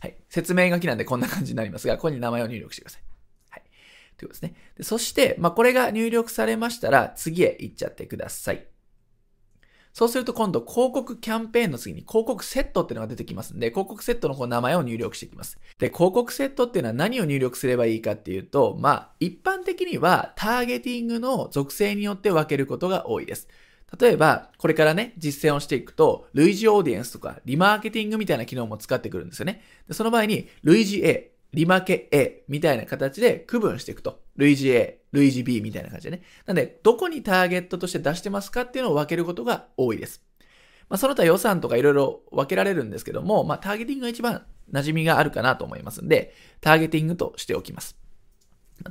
[0.00, 0.16] はい。
[0.30, 3.02] 説明書きなんでこんな感じになりますが、ここに名前を入力してください。
[3.50, 3.62] はい。
[4.16, 4.54] ということですね。
[4.76, 8.66] でそして、まあ、これが入力されましたら、次へ行っちゃってください。
[9.98, 15.58] そうすると今度広告キャンペーンの次に広告セットっていうのが出てきますんで、広告セットのこの名前を入力していきます。
[15.80, 23.48] で、広告セットっていうのは何を入力すればいいかっていうと、まあ、一般的にはターゲティングの属性によって分けることが多いです。
[24.00, 29.62] 例えば、これからね、実践をしていくと、類似オーディエンスとか、リマーケティングみたいな機能も使ってくるんですよね。
[29.88, 34.20] でその場合に、類似 A、リマケ A みたいな形で区分していくと。
[34.36, 36.22] 類似 A、類似 B みたいな感じでね。
[36.46, 40.22] なんで、どこにターゲットとして出してますかっていうのを分けることが多いです。
[40.88, 47.96] まあ、その他予算とかいろいろ分けられるんですけども、まあ、ターゲティングが一番馴染みがあるかなと思いますんで、ターゲティングとしておきます。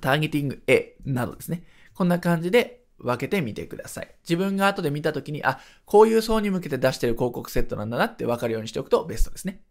[0.01, 1.63] ターゲティング A などですね。
[1.93, 4.15] こんな感じで分けてみてください。
[4.23, 9.61] 自分が後で見たときに、あ、こういう層に向けて出してる広告セットなんだなって分かるようにしておくとベストですね。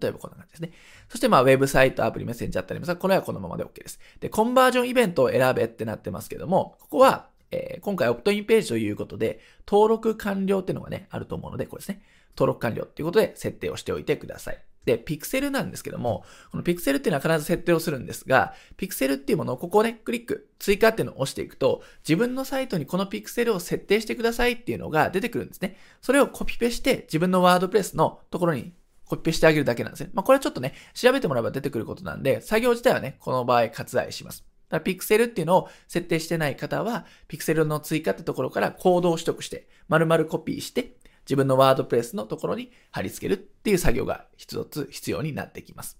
[0.00, 0.72] 例えばこんな感じですね。
[1.08, 4.00] そしてまあ、ウェブサイト、アプリ、メッセンジャーってありますが、これはこのままで OK です。
[4.20, 12.02] で、コンバージョンイベントを選べってなってますけども、ここは、えー、今回オプトインページということで、登録完了っていうのがね、あると思うので、これですね。
[12.36, 14.58] 登録完了っていうことで設定をしておいてください。
[14.84, 25.76] で、ピクセルなんですけども、このピクセルっていうのは必ず設定をするんですが、ピクセルっていうものをここをね、クリック、追加っていうのを押していくと、自分のサイトにこのピクセルを設定してくださいっていうのが出てくるんですね。
[26.02, 28.72] それをコピペして自分のワードプレスのところに
[29.04, 30.10] コピペしてあげるだけなんですね。
[30.14, 34.44] まあ、これはちょっとね、調べてもらえば出てくることなんで、作業自体はね、この場合割愛します。
[34.68, 40.96] だピクセルっていうのを設定してない方は、ピクセルの追加ってところからコードを取得して、丸々コピーして、
[41.26, 45.98] 自分のワードプレスのところに貼り付けるっていう作業が一つ必要になってきます。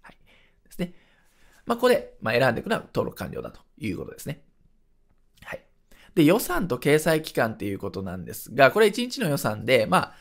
[0.00, 0.16] はい。
[0.64, 0.94] ですね。
[1.66, 4.42] まあ、ここで、ま、選んでいくのは登録完了だということですね。
[5.42, 5.62] はい。
[6.14, 10.14] で、予算と掲載期間っていうことなんですが、これ1日の予算で、まあ、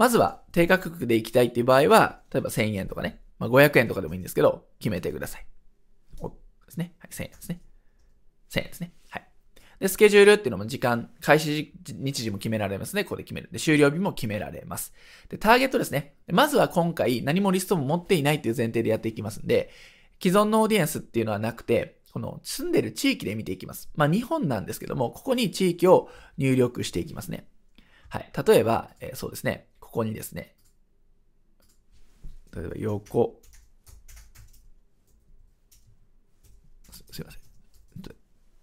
[0.00, 5.46] まずは低価格で行きたいっていう場合は、例えば1000円とかね、まあ、500円とかでもいいんですけど、決めてください。
[6.22, 6.34] おで
[6.70, 6.94] すね。
[7.00, 7.60] はい、1000円ですね。
[8.48, 8.94] 1000円ですね。
[9.10, 9.28] はい。
[9.78, 13.04] で、スケジュールっていうのも時間、開始日時も決められますね。
[13.04, 13.50] ここで決める。
[13.52, 14.94] で、終了日も決められます。
[15.28, 16.14] で、ターゲットですね。
[16.32, 19.70] まずは今回何もリストも持っていないっていう前提でやっていきますんで、
[20.18, 23.90] 既存のオーディエンスっていうのはなくて、この住んでる地域で見ていきます。
[23.96, 27.46] まあ日本なんですけども、ここに地域を入力していきますね。
[28.08, 28.32] はい。
[28.46, 29.69] 例えば、えー、そうですね。
[29.90, 30.54] ここにですね。
[32.54, 33.40] 例えば横。
[36.92, 37.12] すいません。
[37.12, 37.32] すいま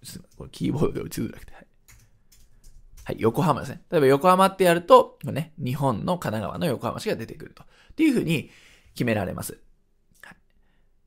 [0.03, 0.23] せん。
[0.37, 1.53] これキーボードで打ちづらくて。
[1.53, 1.67] はい。
[3.03, 3.81] はい、横浜ですね。
[3.91, 7.63] 例えば横浜ってやると、ね、日本の神奈川の横浜市が出てくると。
[7.63, 7.65] っ
[7.95, 8.49] ていうふうに
[8.93, 9.59] 決められます。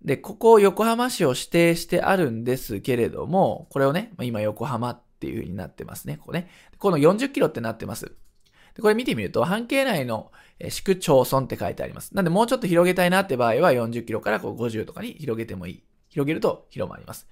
[0.02, 6.18] で、ここ横浜市を指定してあるんですけれども、これをね、今横浜っていう風になってますね。
[6.18, 6.50] ここね。
[6.78, 8.12] この40キロってなってます。
[8.74, 10.30] でこれ見てみると、半径内の
[10.68, 12.14] 市区町村って書いてあります。
[12.14, 15.82] なんでもうちょっと広げたいなって場合は40キロからこう50とかに広げてもいい。
[16.08, 17.28] 広げると広まります。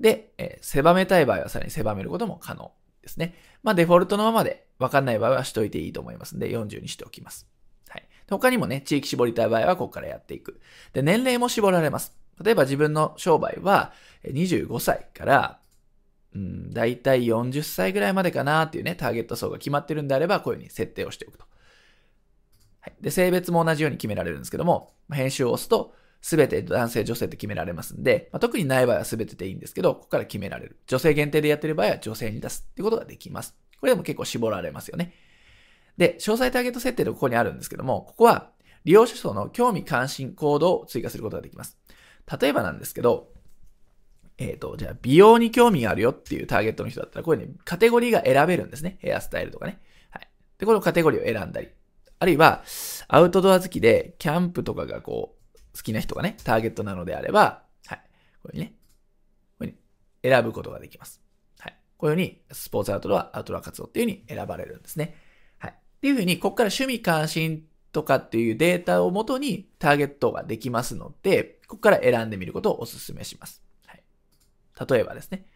[0.00, 2.72] で、えー、狭めたい場合はさらに狭めることも可能
[3.02, 3.34] ですね。
[3.62, 7.48] まあデフォルトのままでわかんない場合はしといていいと思いますんで40にしておきます。
[7.88, 10.60] はい他にもね、地域絞りたい場合はここからやっていく。
[10.92, 12.14] で、年齢も絞られます。
[12.42, 13.92] 例えば自分の商売は
[14.24, 15.58] 25歳から、
[16.34, 21.44] うん、だいたい40歳ぐらいまでかなっていうね、ターゲット層が決まってるんであれば、こういうふうに設定をしておくと。
[22.80, 22.94] はい。
[23.00, 30.78] で、性別も同じように決められるんですけども、編集を押すと、すべて男性、女性って決められますんで、まあ、特にない場合はすべてでいいんですけど、ここから決められる。
[30.86, 33.56] 女性限定でやってる場合は女性に出すってことができます。
[33.80, 35.14] これでも結構絞られますよね。
[35.96, 38.50] で、詳細ターゲット設定でここにあるんですけども、ここは
[38.84, 41.78] 利用者層の興味関心コードを追加することができます。
[42.40, 43.30] 例えばなんですけど、
[44.38, 48.98] えっ、ー、と、じゃあ美容に興味があるよっていうターゲットの人だったら、こういうね、カテゴリーが選べるんですね。
[49.00, 49.80] ヘアスタイルとかね。
[50.10, 50.28] はい。
[50.58, 51.68] で、このカテゴリーを選んだり。
[52.20, 52.62] あるいは、
[53.08, 58.00] アウトドア好きで、キャンプとかがこう、好きな人がね、ターゲットなのであれば、はい。
[58.42, 58.74] こういうね、
[59.58, 59.78] こういうに
[60.22, 61.20] 選ぶことができます。
[61.58, 61.76] はい。
[61.96, 65.16] こういうふうに、スポーツアウトドア、アウトドア活動っていうふうに選ばれるんですね。
[65.58, 73.62] はいっていうふうに、ここから趣味関心とかっていうデータをもとにターゲットができますので、ここから選んでみることをお勧めします。
[74.88, 75.46] 例えばですね。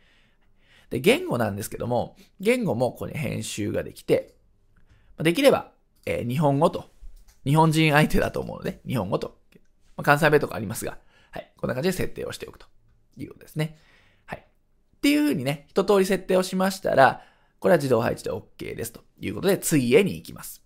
[0.91, 4.35] で、言語なんですけども、言語もここに編集ができて、
[5.19, 5.73] できれば、
[6.05, 6.91] えー、日本語と、
[7.45, 9.39] 日本人相手だと思うので、日本語と、
[9.97, 10.99] まあ、関西弁とかありますが、
[11.31, 12.67] はい、こんな感じで設定をしておくと
[13.17, 13.79] いうことですね。
[14.27, 14.39] はい。
[14.41, 17.23] っていうふうにね、一通り設定をしましたら、
[17.59, 20.62] これは自動配置で OK ですということで、次へに行きます。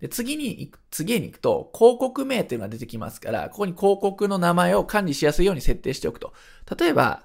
[0.00, 6.34] で、次に行く、次へに行くと、広告名っていうのが出てきますから、ここに広告の名前を管理しやすいように設定しておくと。
[6.78, 7.24] 例えば、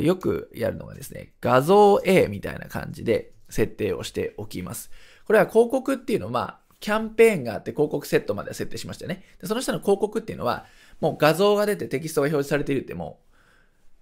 [0.00, 4.90] よくやるのがですね、画像 A みたいな感じで設定をしておきます。
[5.24, 9.24] これは広告っていうのは、キャンペーンがあって広告セットまで設定しましたよね。
[9.40, 10.66] でその下の広告っていうのは、
[11.00, 13.20] もう画像が出てテキストが表示されているっても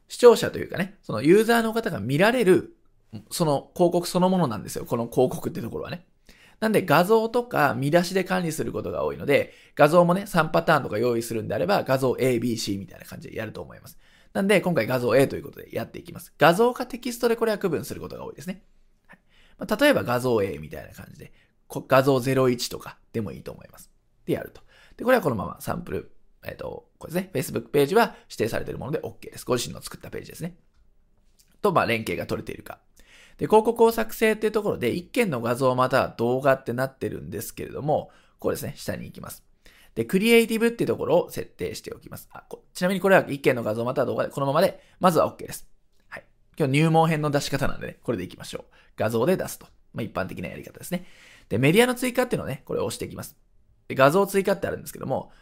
[0.09, 2.77] う視聴者というかね、そのユーザーの方が見られる、
[3.31, 4.85] その広告そのものなんですよ。
[4.85, 6.07] この広告ってところはね。
[6.61, 13.99] なんで画像とか見出しで管理することが多いので、画像もね、3パターンとか用意するんであれば、画像 A、B、C みたいな感じでやると思います。
[14.33, 16.35] なんで、今回画像 A ということでやっていきます。
[16.39, 18.63] 画像かテキストでこれは区分することが多いですね。
[19.07, 19.19] はい
[19.59, 21.33] ま、例えば画像 A みたいな感じで、
[21.69, 23.91] 画像01とかでもいいと思います。
[24.27, 24.63] で、やると。
[24.97, 26.13] で、これはこのままサンプル
[26.45, 27.31] えっ、ー、と、これですね。
[27.61, 29.45] Facebook ページは指定されているもので OK です。
[29.45, 30.57] ご自身の作ったページですね。
[31.61, 32.81] と、まあ、連携が取れているか。
[33.39, 39.45] で、広告を作成っていうところで、一件の画像または動画ってなってるんですけれども、こうですね、下に行きます。
[39.95, 42.29] で、クリエイティブっていうところを設定しておきます。
[42.33, 45.69] あちなみにこれは一件の画像または動画で、このままで、まずは OK です。
[46.09, 46.25] はい。
[46.57, 48.75] 今日入門編の出し方なんでね、これでいきましょう。
[48.97, 49.67] 画像で出すと。
[49.95, 51.07] まあ、一般的なやり方ですね。
[51.49, 53.37] で、メディアの追加っていうのをね、これを押していきます。
[53.89, 55.33] で画像追加ってあるんですけども、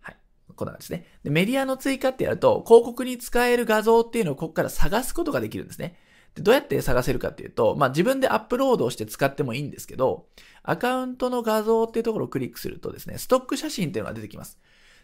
[0.00, 0.16] はい
[0.54, 1.06] こんな感じですね。
[1.24, 5.96] で、メディアの追加ってやると、広告に使える画像っていうのをここから探すことができるんですね。
[6.34, 10.26] でどうやって探せるかっていうと、まあ自分でアップロードをして使ってもいいんですけど、
[10.62, 14.58] アカウントの画像っていうところをクリックするとですね、ストック写真っていうのが出てきます。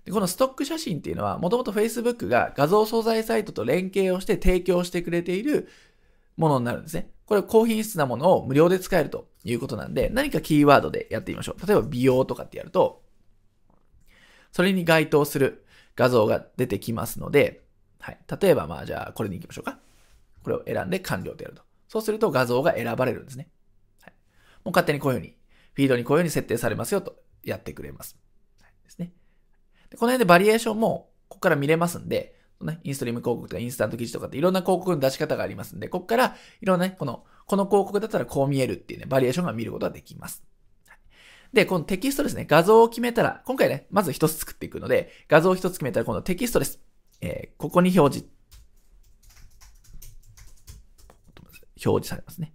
[0.04, 5.68] でこのストック写真っていうのは、もともと Facebook が画像素材サイトと連携をして提供してくれている
[6.36, 7.10] ものになるんですね。
[7.26, 11.66] これ高品質なものを無料で使えるということなんで、何かキーワードでやってみましょう。
[11.66, 13.02] 例えば美容とかってやると、
[14.52, 15.66] それに該当する
[15.96, 17.64] 画像が出てきますので、
[17.98, 18.18] はい。
[18.40, 19.80] 例えば、まあ、じゃあ、これに行きましょうか。
[20.46, 21.62] これを選んで完了とやると。
[21.88, 23.48] そうすると画像が選ばれるんですね。
[24.00, 24.12] はい。
[24.64, 25.36] もう勝手にこういうふうに、
[25.74, 28.16] フィードにこういうふうに設定されますよとやってくれます。
[28.62, 29.12] はい、ですね。
[29.90, 40.44] でこの辺でバリエーションも、ここから見れますんで、ね、インストリーム広告とかインスタント記事とかっていろんな広告の出し方がありますんで、ここからいろんなね、この、この広告だったらこう見えるっていうね、バリエーションが見ることができます。
[41.52, 46.80] で、このテキストですね、画像を決めたら、今回ね、まず一つ作っていくので、画像を一つ決めたら、このテキストです。
[47.22, 48.35] えー、ここに表示。
[51.84, 52.52] 表示されますね。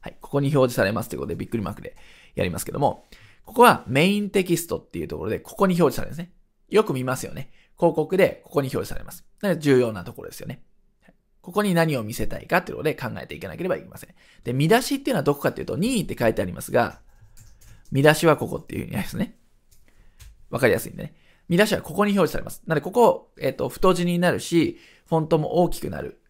[0.00, 0.16] はい。
[0.20, 1.96] ここに表示されますということで、びっくりマークで
[2.34, 3.06] やりますけども、
[3.44, 6.32] ここはメインテキストっていうところで、ここに表示されるんですね。
[6.68, 7.50] よく見ますよね。
[7.76, 9.24] 広告でここに表示されます。
[9.58, 10.62] 重要なところですよね。
[11.40, 14.10] ここに何を見せたいかっていうので考えていかなければいけません。
[14.44, 17.00] で、見出しっていうのはどこかっていうと、任意って書いてありますが、
[17.90, 19.36] 見出しはここっていうふうにありますね。
[20.50, 21.14] わかりやすいんでね。
[21.48, 22.62] 見出しはここに表示されます。
[22.66, 26.21] なので、ここ、えっ、ー、と、太字になるし、フォントも大きくなる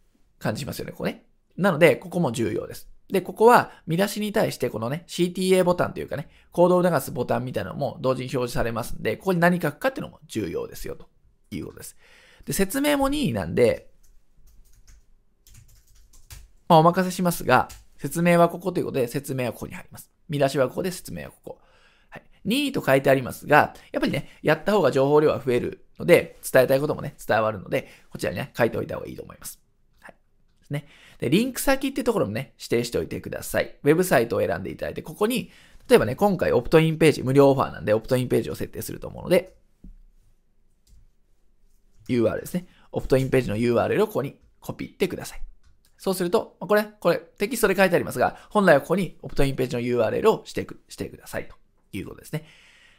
[0.42, 1.24] 感じしますよね、ここね。
[1.56, 2.88] なので、ここも重要です。
[3.08, 11.08] で、ここは見出しに対してこのね、CTA ボタンというかね、コードを流すボタンみたいなのも同時に表示されますんで、ここに何書くかっていうのも重要ですよ、と
[11.50, 11.96] いうことです。
[12.46, 13.90] で、説明も任意なんで、
[16.68, 17.68] まあ、お任せしますが、
[17.98, 20.10] 説明はここということで、説明はここに入ります。
[20.28, 21.58] 見出しはここで、説明はここ。
[22.08, 22.22] はい。
[22.44, 29.61] 任意と書いてありますが、やっぱりね、やった方が情報量は増えるので、伝えたいこともね、伝わるので、こちらにね、書いておいた方がいいと思います。
[30.72, 30.86] ね。
[31.18, 33.76] で、リンク先ってところもね、指定しておいてください。
[33.82, 35.50] ウェブサイトを選んでいただいて、ここに、
[35.88, 39.54] 例えばね、今回オプトインページ、無料オファーなんで、オプトインページを設定すると思うので、
[42.08, 42.66] URL ですね。
[42.92, 45.42] オプトインページの URL をここにコピーってください。
[45.98, 51.54] そうすると、これ、これ、テキストで書いてありますが、本来はここにオプトインページの URL をしてく、してくださいと
[51.92, 52.44] いうことですね。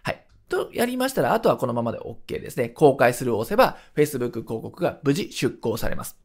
[0.03, 0.25] はい。
[0.47, 2.69] と、やりましたら、あとはこのままで OK ですね。
[2.69, 6.22] 公開するを押せば、Facebook 広告が無事出稿されます。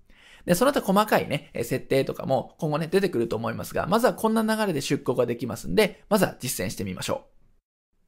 [0.48, 7.38] で、その他細かいね、設定とかも今後ね、出てくると思いますが、まずはこんな流れで出稿ができますんで、まずは実践してみましょう。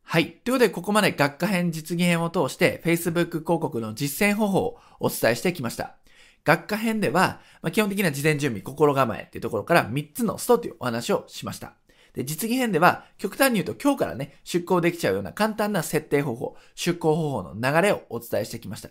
[0.05, 0.33] はい。
[0.33, 5.97] ということで、ここまで学科編実技編を通して Facebook 広告の実践方法をお伝えしてきました。
[6.45, 11.75] 学科編では、まあ、基本的な事前準備、心構えっていうところから3つのストというお話をしました。
[12.15, 18.89] で、実技編では、極端に言うと今日からね、出向できちゃうような簡単な設定方法、出向方法の流れをお伝えしてきました。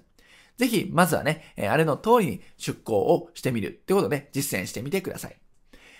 [0.59, 5.37] ぜひ、まずはね、あれの通りに出向をしてみるってことで実践してみてください。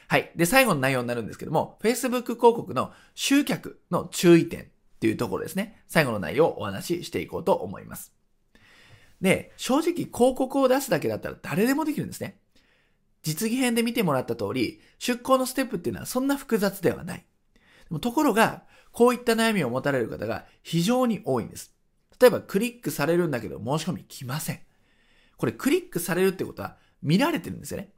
[0.10, 0.32] はい。
[0.36, 4.66] で、最後の内容になるんですけども、Facebook 広告の集客の注意点っ
[5.00, 5.82] ていうところですね。
[5.88, 8.14] 最後の内容をお話ししていこうと思います。
[9.22, 12.38] で、正直広告を出すだけだったら誰でもできるんですね。
[13.24, 17.26] 実技編で見てもらった通り、出向のステップっていうのはそんな複雑ではない。
[18.02, 21.79] ところが、こういった悩みを持たれる方が非常に多いんです。
[22.20, 24.60] 例えばクリックされるんだけど申し込み来ません。
[25.38, 27.94] これクリックされるってことは見られてるんですよね。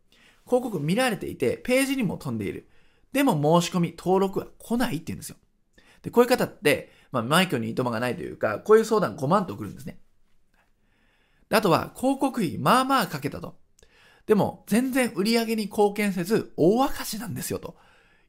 [0.45, 2.69] 広告見られていて、ページにも飛んでいる。
[3.13, 5.37] でも申し込み、登録は来ないって言うんですよ。
[6.01, 9.99] で、こういう方って、まあ、マイクにいとまがないというか、こういう相談5万と送るんですね。
[11.49, 13.59] あとは、広告費まあまあかけたと。
[14.25, 17.75] でも、全然売り上げに貢献せず、大赤字なんですよ、と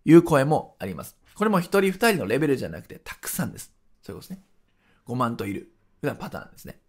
[0.04, 1.16] いう声もあります。
[1.34, 3.72] これも一人二人のレベルじゃなくて、たくさんです。
[4.02, 4.44] そういうことですね。
[5.06, 5.72] 5万といる。
[6.00, 6.80] 普段パターンですね。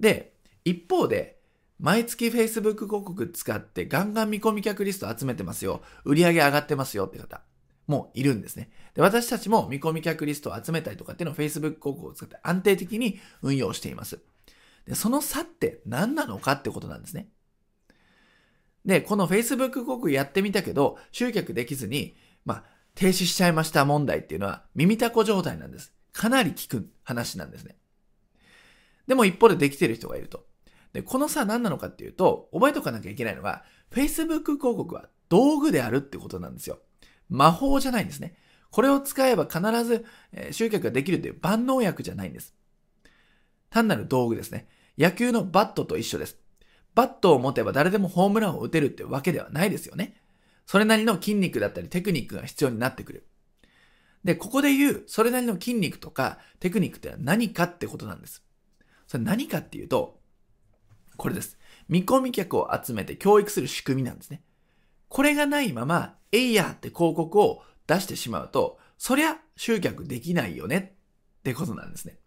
[0.00, 0.34] で、
[0.64, 1.40] 一方で、
[1.78, 5.82] 毎月 Facebook 広告使ってガンガン見込み客リスト集めてますよ。
[6.04, 7.42] 売り上げ上がってますよって方
[7.86, 8.70] もいるんですね。
[8.94, 14.20] で、私たちも見込み客リストを集めたりとかっていうのを Facebook 広告を使って安定的に運用しています。
[14.86, 17.28] で、その差って何なのかってことなんですね。
[18.84, 22.64] で、この Facebook 広告やってみたけど、集客できずに、まあ、
[22.94, 25.93] 停止しちゃいました問題っていうのは耳たこ状態なんです。
[26.14, 27.76] かなり効く話なんですね。
[29.06, 30.46] でも一方でできてる人がいると。
[30.94, 36.78] で、この差何なのかっていうと、覚えとかなきゃいけないのが、Facebook 広告は道具であるってことなんですよ。
[37.28, 38.36] 魔法じゃないんですね。
[38.70, 40.04] これを使えば必ず
[40.52, 42.54] 集客ができるという万能薬じゃないんです。
[43.70, 44.68] 単なる道具ですね。
[44.96, 46.38] 野球のバットと一緒です。
[46.94, 50.20] バットを持てば誰でもホームランを打てるってわけではないですよね。
[50.66, 53.26] それなりの筋肉だったりテクニックが必要になってくる。
[54.24, 58.42] で、ここで言う、それなりの筋肉とかテクニックって何かってことなんです。
[59.06, 60.18] それ何かっていうと、
[61.16, 61.58] これです。
[61.88, 64.42] 見込み客を集めて教育する仕組みなんですね。
[65.08, 70.96] これがないまま、エイヤーって広告を出してしまうと、そりゃ集客できないよね
[71.38, 72.18] ってことなんですね。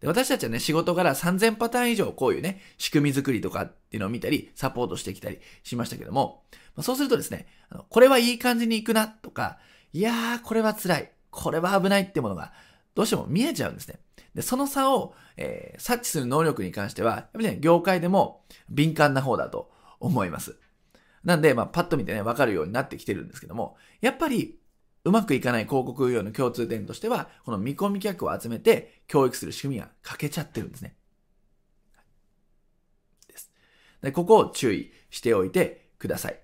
[0.00, 6.44] で私たちはね、仕事から3000パターン以上こういうね、仕組み作りとかっていうのを見たり、サポートしてきたりしましたけども、
[6.76, 9.58] ま、そうするとですね、あのこれはいい感じにいくなとか、
[9.92, 12.52] いやー、これは辛い、これは危ないってものが、
[12.94, 13.98] どうしても見えちゃうんですね。
[14.34, 19.70] で、その差を、えー、察知する能力に関しては、やっぱりね、業界でも敏感な方だと
[20.00, 20.58] 思います。
[21.24, 24.58] なんで、まあ、パッと見てね、わかるようになってきてるんですけども、やっぱり、
[25.04, 30.96] うまくいかない広告業の共通点としては、この見込み客を集めて教育する仕組みが欠けちゃってるんですね。
[33.28, 33.52] です。
[34.02, 36.43] でここを注意しておいてください。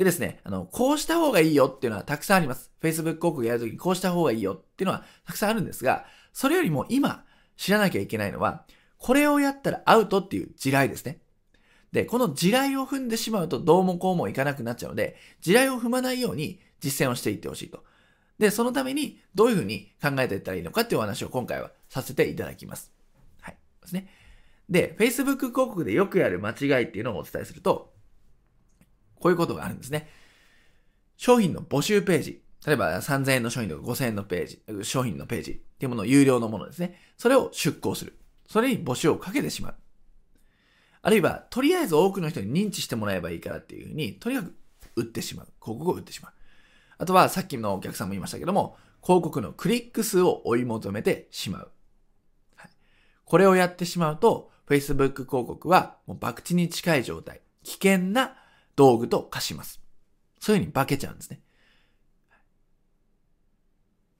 [0.00, 2.72] でですね、あの、こうした方がいいよっていうのはたくさんあります。
[2.80, 7.26] Facebook 広告やるときにこうした方がいいよっていうのはたくさんあるんですが、それよりも今
[7.58, 8.64] 知らなきゃいけないのは、
[8.96, 11.20] これをやったらアウトっていう地雷ですね。
[11.92, 17.84] で、この地雷を踏んでしまうとどうもこうもいかなくなっちゃうので、地雷を踏まないように実践をしていってほしいと。
[18.38, 22.90] で、そのためにどういうふうに考えていったらいいのかっていうお話を今回はさせていただきます。
[23.42, 23.58] はい。
[23.82, 24.08] ですね。
[24.70, 27.89] で、Facebook 広告でよくやる間違いっていうのをお伝えすると、
[29.20, 30.08] こういうことがあるんですね。
[31.16, 32.42] 商品の募集ページ。
[32.66, 36.98] 例えば3000円の商品とか5000円のページ、商品のページっていうものを有料のものですね。
[37.16, 38.18] それを出稿する。
[38.48, 39.74] それに募集をかけてしまう。
[41.02, 44.54] あるいは、とりあえず多くの人に認知してもらえばいいからっていうふうに、とにかく
[44.96, 45.46] 売ってしまう。
[45.62, 46.32] 広告を売ってしまう。
[46.98, 51.70] あとは、さっきのお客さんも言いましたけども、広告のクリック数を追い求めてしまう。
[52.56, 52.70] はい、
[53.24, 58.36] これをやってしまうと、Facebook 広告はもう博打に近い状態、危険な
[58.80, 59.78] 道具と化します。
[60.40, 61.42] そういうふうに化けちゃうんですね。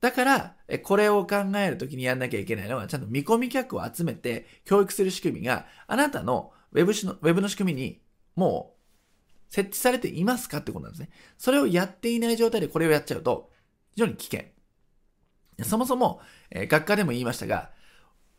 [0.02, 8.02] だから、これを考えるときにやんなきゃいけないのは、ちゃんと見込み客を集めて教育する仕組みがあなたのウェブの、ウェブの仕組みに
[8.36, 8.74] も
[9.48, 11.08] う設置されていますかってことなんですね。
[11.38, 13.50] それをやっていない状態でこれをやっちゃうと、
[13.94, 14.44] 非常に危険。
[15.64, 17.70] そもそも、えー、学科でも言いましたが、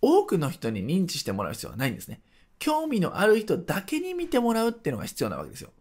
[0.02, 2.22] 多くの人に認知してもらう必要はないんですね。
[2.60, 5.72] 興味のある人だけに見てもらうっていうのが必要なわけですよ。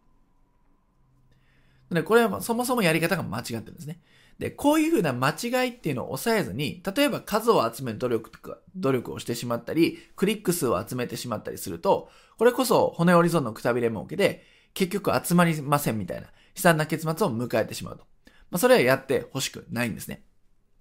[1.91, 4.01] でこれはそもそもやり方が間違ってるんですね。
[4.39, 18.05] で、こういうふうな間違いっていうのを抑えずに、例えば数を集める努力とか、努力をしてしまったり、クリック数を集めてしまったりすると、これこそ骨折り損のくたびれ儲けで、結局集まりませんみたいな悲惨な結末を迎えてしまうと。
[18.51, 20.23] まあ、それはやってほしくないんですね。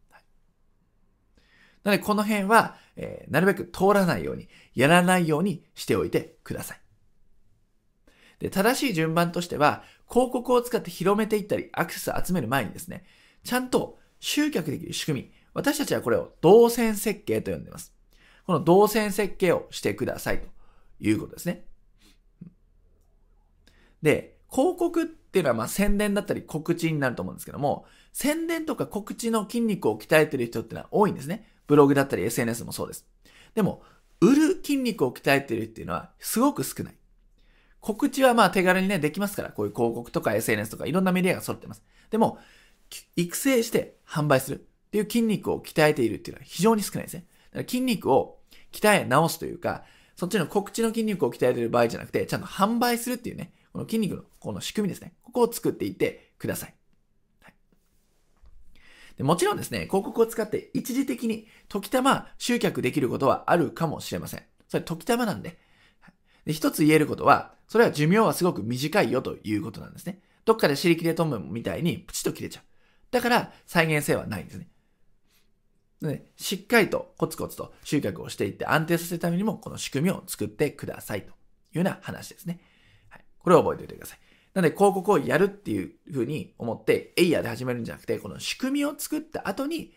[0.10, 0.24] はい、
[1.84, 6.80] なので、この辺は、えー、なるべく通らないように、やらないようにしておいてください。
[8.40, 13.06] で、正しい順番としては、広告を使って広めていったり、アクセス集める前にですね、
[13.44, 15.32] ちゃんと集客できる仕組み。
[15.54, 17.94] 私たちはこれを動線設計と呼んでいます。
[18.46, 20.48] この動線設計をしてくださいと
[21.00, 21.66] いうことですね。
[24.02, 31.48] で、広告っていうのはま宣伝だったり告知になると思うんですけども、宣伝とか告知の筋肉を鍛えてる人ってのは多いんですね。
[31.68, 33.06] ブログだったり SNS もそうです。
[33.54, 33.84] でも、
[34.22, 36.96] 売る筋肉を鍛えてるっていうのはすごく少ない。
[37.82, 41.84] 告知はまあ手軽にね、できますから、こういう広告とか SNS とかいろんなメディアが揃ってます。
[42.10, 42.40] でも、
[43.16, 44.60] 育成して販売するっ
[44.92, 47.26] ていう筋肉を鍛えているっていうのは非常に少ないですね。
[47.52, 48.40] だから筋肉を
[48.72, 49.84] 鍛え直すというか、
[50.16, 55.14] そっちの告知の筋肉を鍛えてる場合じゃなくて、ちゃんと販売するっていうね、この筋肉のこの仕組みですね。
[55.24, 56.74] ここを作っていってください。
[57.42, 57.54] はい、
[59.18, 64.44] でもちろんですね、広告を使って一時的に時たま集客できることはあるかもしれません。
[64.68, 65.58] それ時たまなんで。
[66.50, 70.20] で一つ言えることは、それは寿命はすごく短いよということなんですね。
[70.46, 72.64] どっかで尻切れトムみたいにプチッと切れちゃう。
[73.12, 74.68] だから再現性はないんですね。
[76.02, 82.62] でしっかりとコツコツと集客をしていって安定させるためにもこの仕組みを作ってくださいというような話ですね。
[83.10, 84.20] はい、これを覚えておいてください。
[84.56, 89.94] なので広告をやるっていうふうに思ってエイヤーで始めるんじゃなくてこの仕組みを作った後に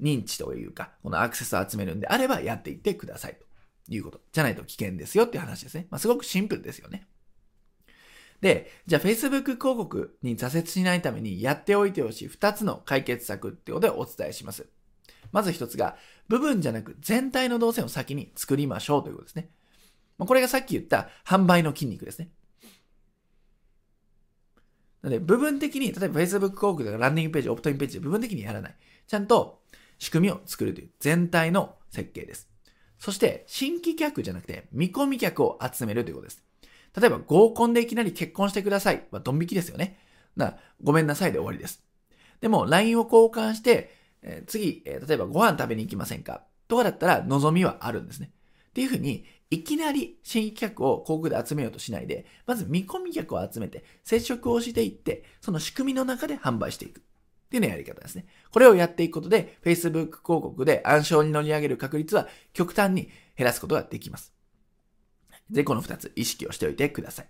[0.00, 3.43] 認知というかこのアクセスを集めるんであればやっていってくださいと
[3.88, 4.20] いうこと。
[4.32, 5.86] じゃないと危険ですよっていう話ですね。
[5.90, 7.06] まあ、すごくシンプルですよね。
[8.40, 14.66] で、じゃあ Facebook 広告に挫折しないためにやっておいてほしい2つの解決策ってことでお伝えします。
[15.32, 15.96] まず1つが、
[16.28, 19.48] 部分じゃなく全体の動線を先に作りましょうということですね。
[20.18, 22.30] これがさっき言った販売の筋肉ですね。
[25.02, 28.76] なので、部分的に、例えば Facebook 広告とかランディングページ、オプトインページで部分的にやらない。
[29.06, 29.62] ちゃんと
[29.98, 32.53] 仕組みを作るという全体の設計です。
[32.98, 36.44] そして、新規客じゃなくて、見込み客を集めるということです。
[36.98, 39.98] 例えば合コンでいきなり結婚してくださいはドン引きですよね。
[40.36, 41.82] な、ごめんなさいで終わりです。
[42.40, 48.30] でも LINE を交換して、えー、次、えー、例えばご飯食べに行きませんかとかだったら望みはあるんですね。
[48.68, 57.02] っていうふうに、いきなり新規客を広告で集めようとしないで、まず見込み客を集めて、接触をしていって、その仕組みの中で販売していく。
[57.54, 58.26] っていうのやり方ですね。
[58.50, 64.34] これをやっていくことで、Facebook 広告で暗証に乗り上げる確率は極端に減らすことができます。
[65.52, 67.28] ぜひこの2つ意識をしておいてください。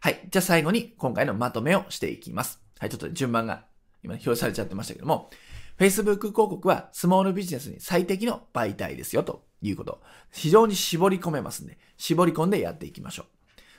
[0.00, 0.20] はい。
[0.28, 2.60] じゃあ最後に今回のまとめをしていきます。
[2.80, 2.90] はい。
[2.90, 3.66] ちょっと順番が
[4.02, 5.30] 今表示されちゃってましたけども、
[5.78, 10.02] Facebook 広告はスモールビジネスに最適の媒体ですよということ。
[10.32, 13.26] 非常に絞り込めますんで、絞り込んでやっていきましょう。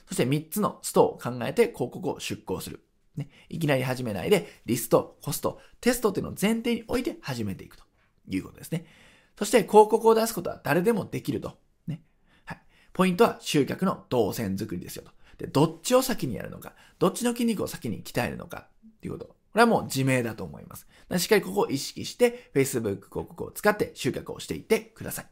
[0.07, 2.85] そして3つのストを考えて広告を出稿する。
[3.15, 7.83] ね、いきなり始めないで、リスト、コスト、テストっていうのを前提に置いて始めていくと
[8.27, 8.85] いうことですね。
[9.37, 11.57] そして広告を出すことは誰でもできると。
[11.87, 12.01] ね。
[12.45, 12.61] はい。
[12.93, 15.11] ポイントは集客の動線作りですよと。
[15.37, 19.25] で、どっちを先にやるのか、どっちの筋肉を先に鍛えるのかっていうこと。
[19.25, 20.87] これはもう自明だと思います。
[21.17, 25.25] しっかりここを意識して Facebook 広告を使って集客をしていってください。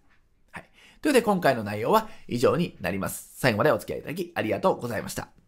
[0.52, 0.64] はい。
[0.64, 3.32] ということで今回の内容は以上になります。
[3.36, 5.41] 最後までお付き合いいただきありがとうございました。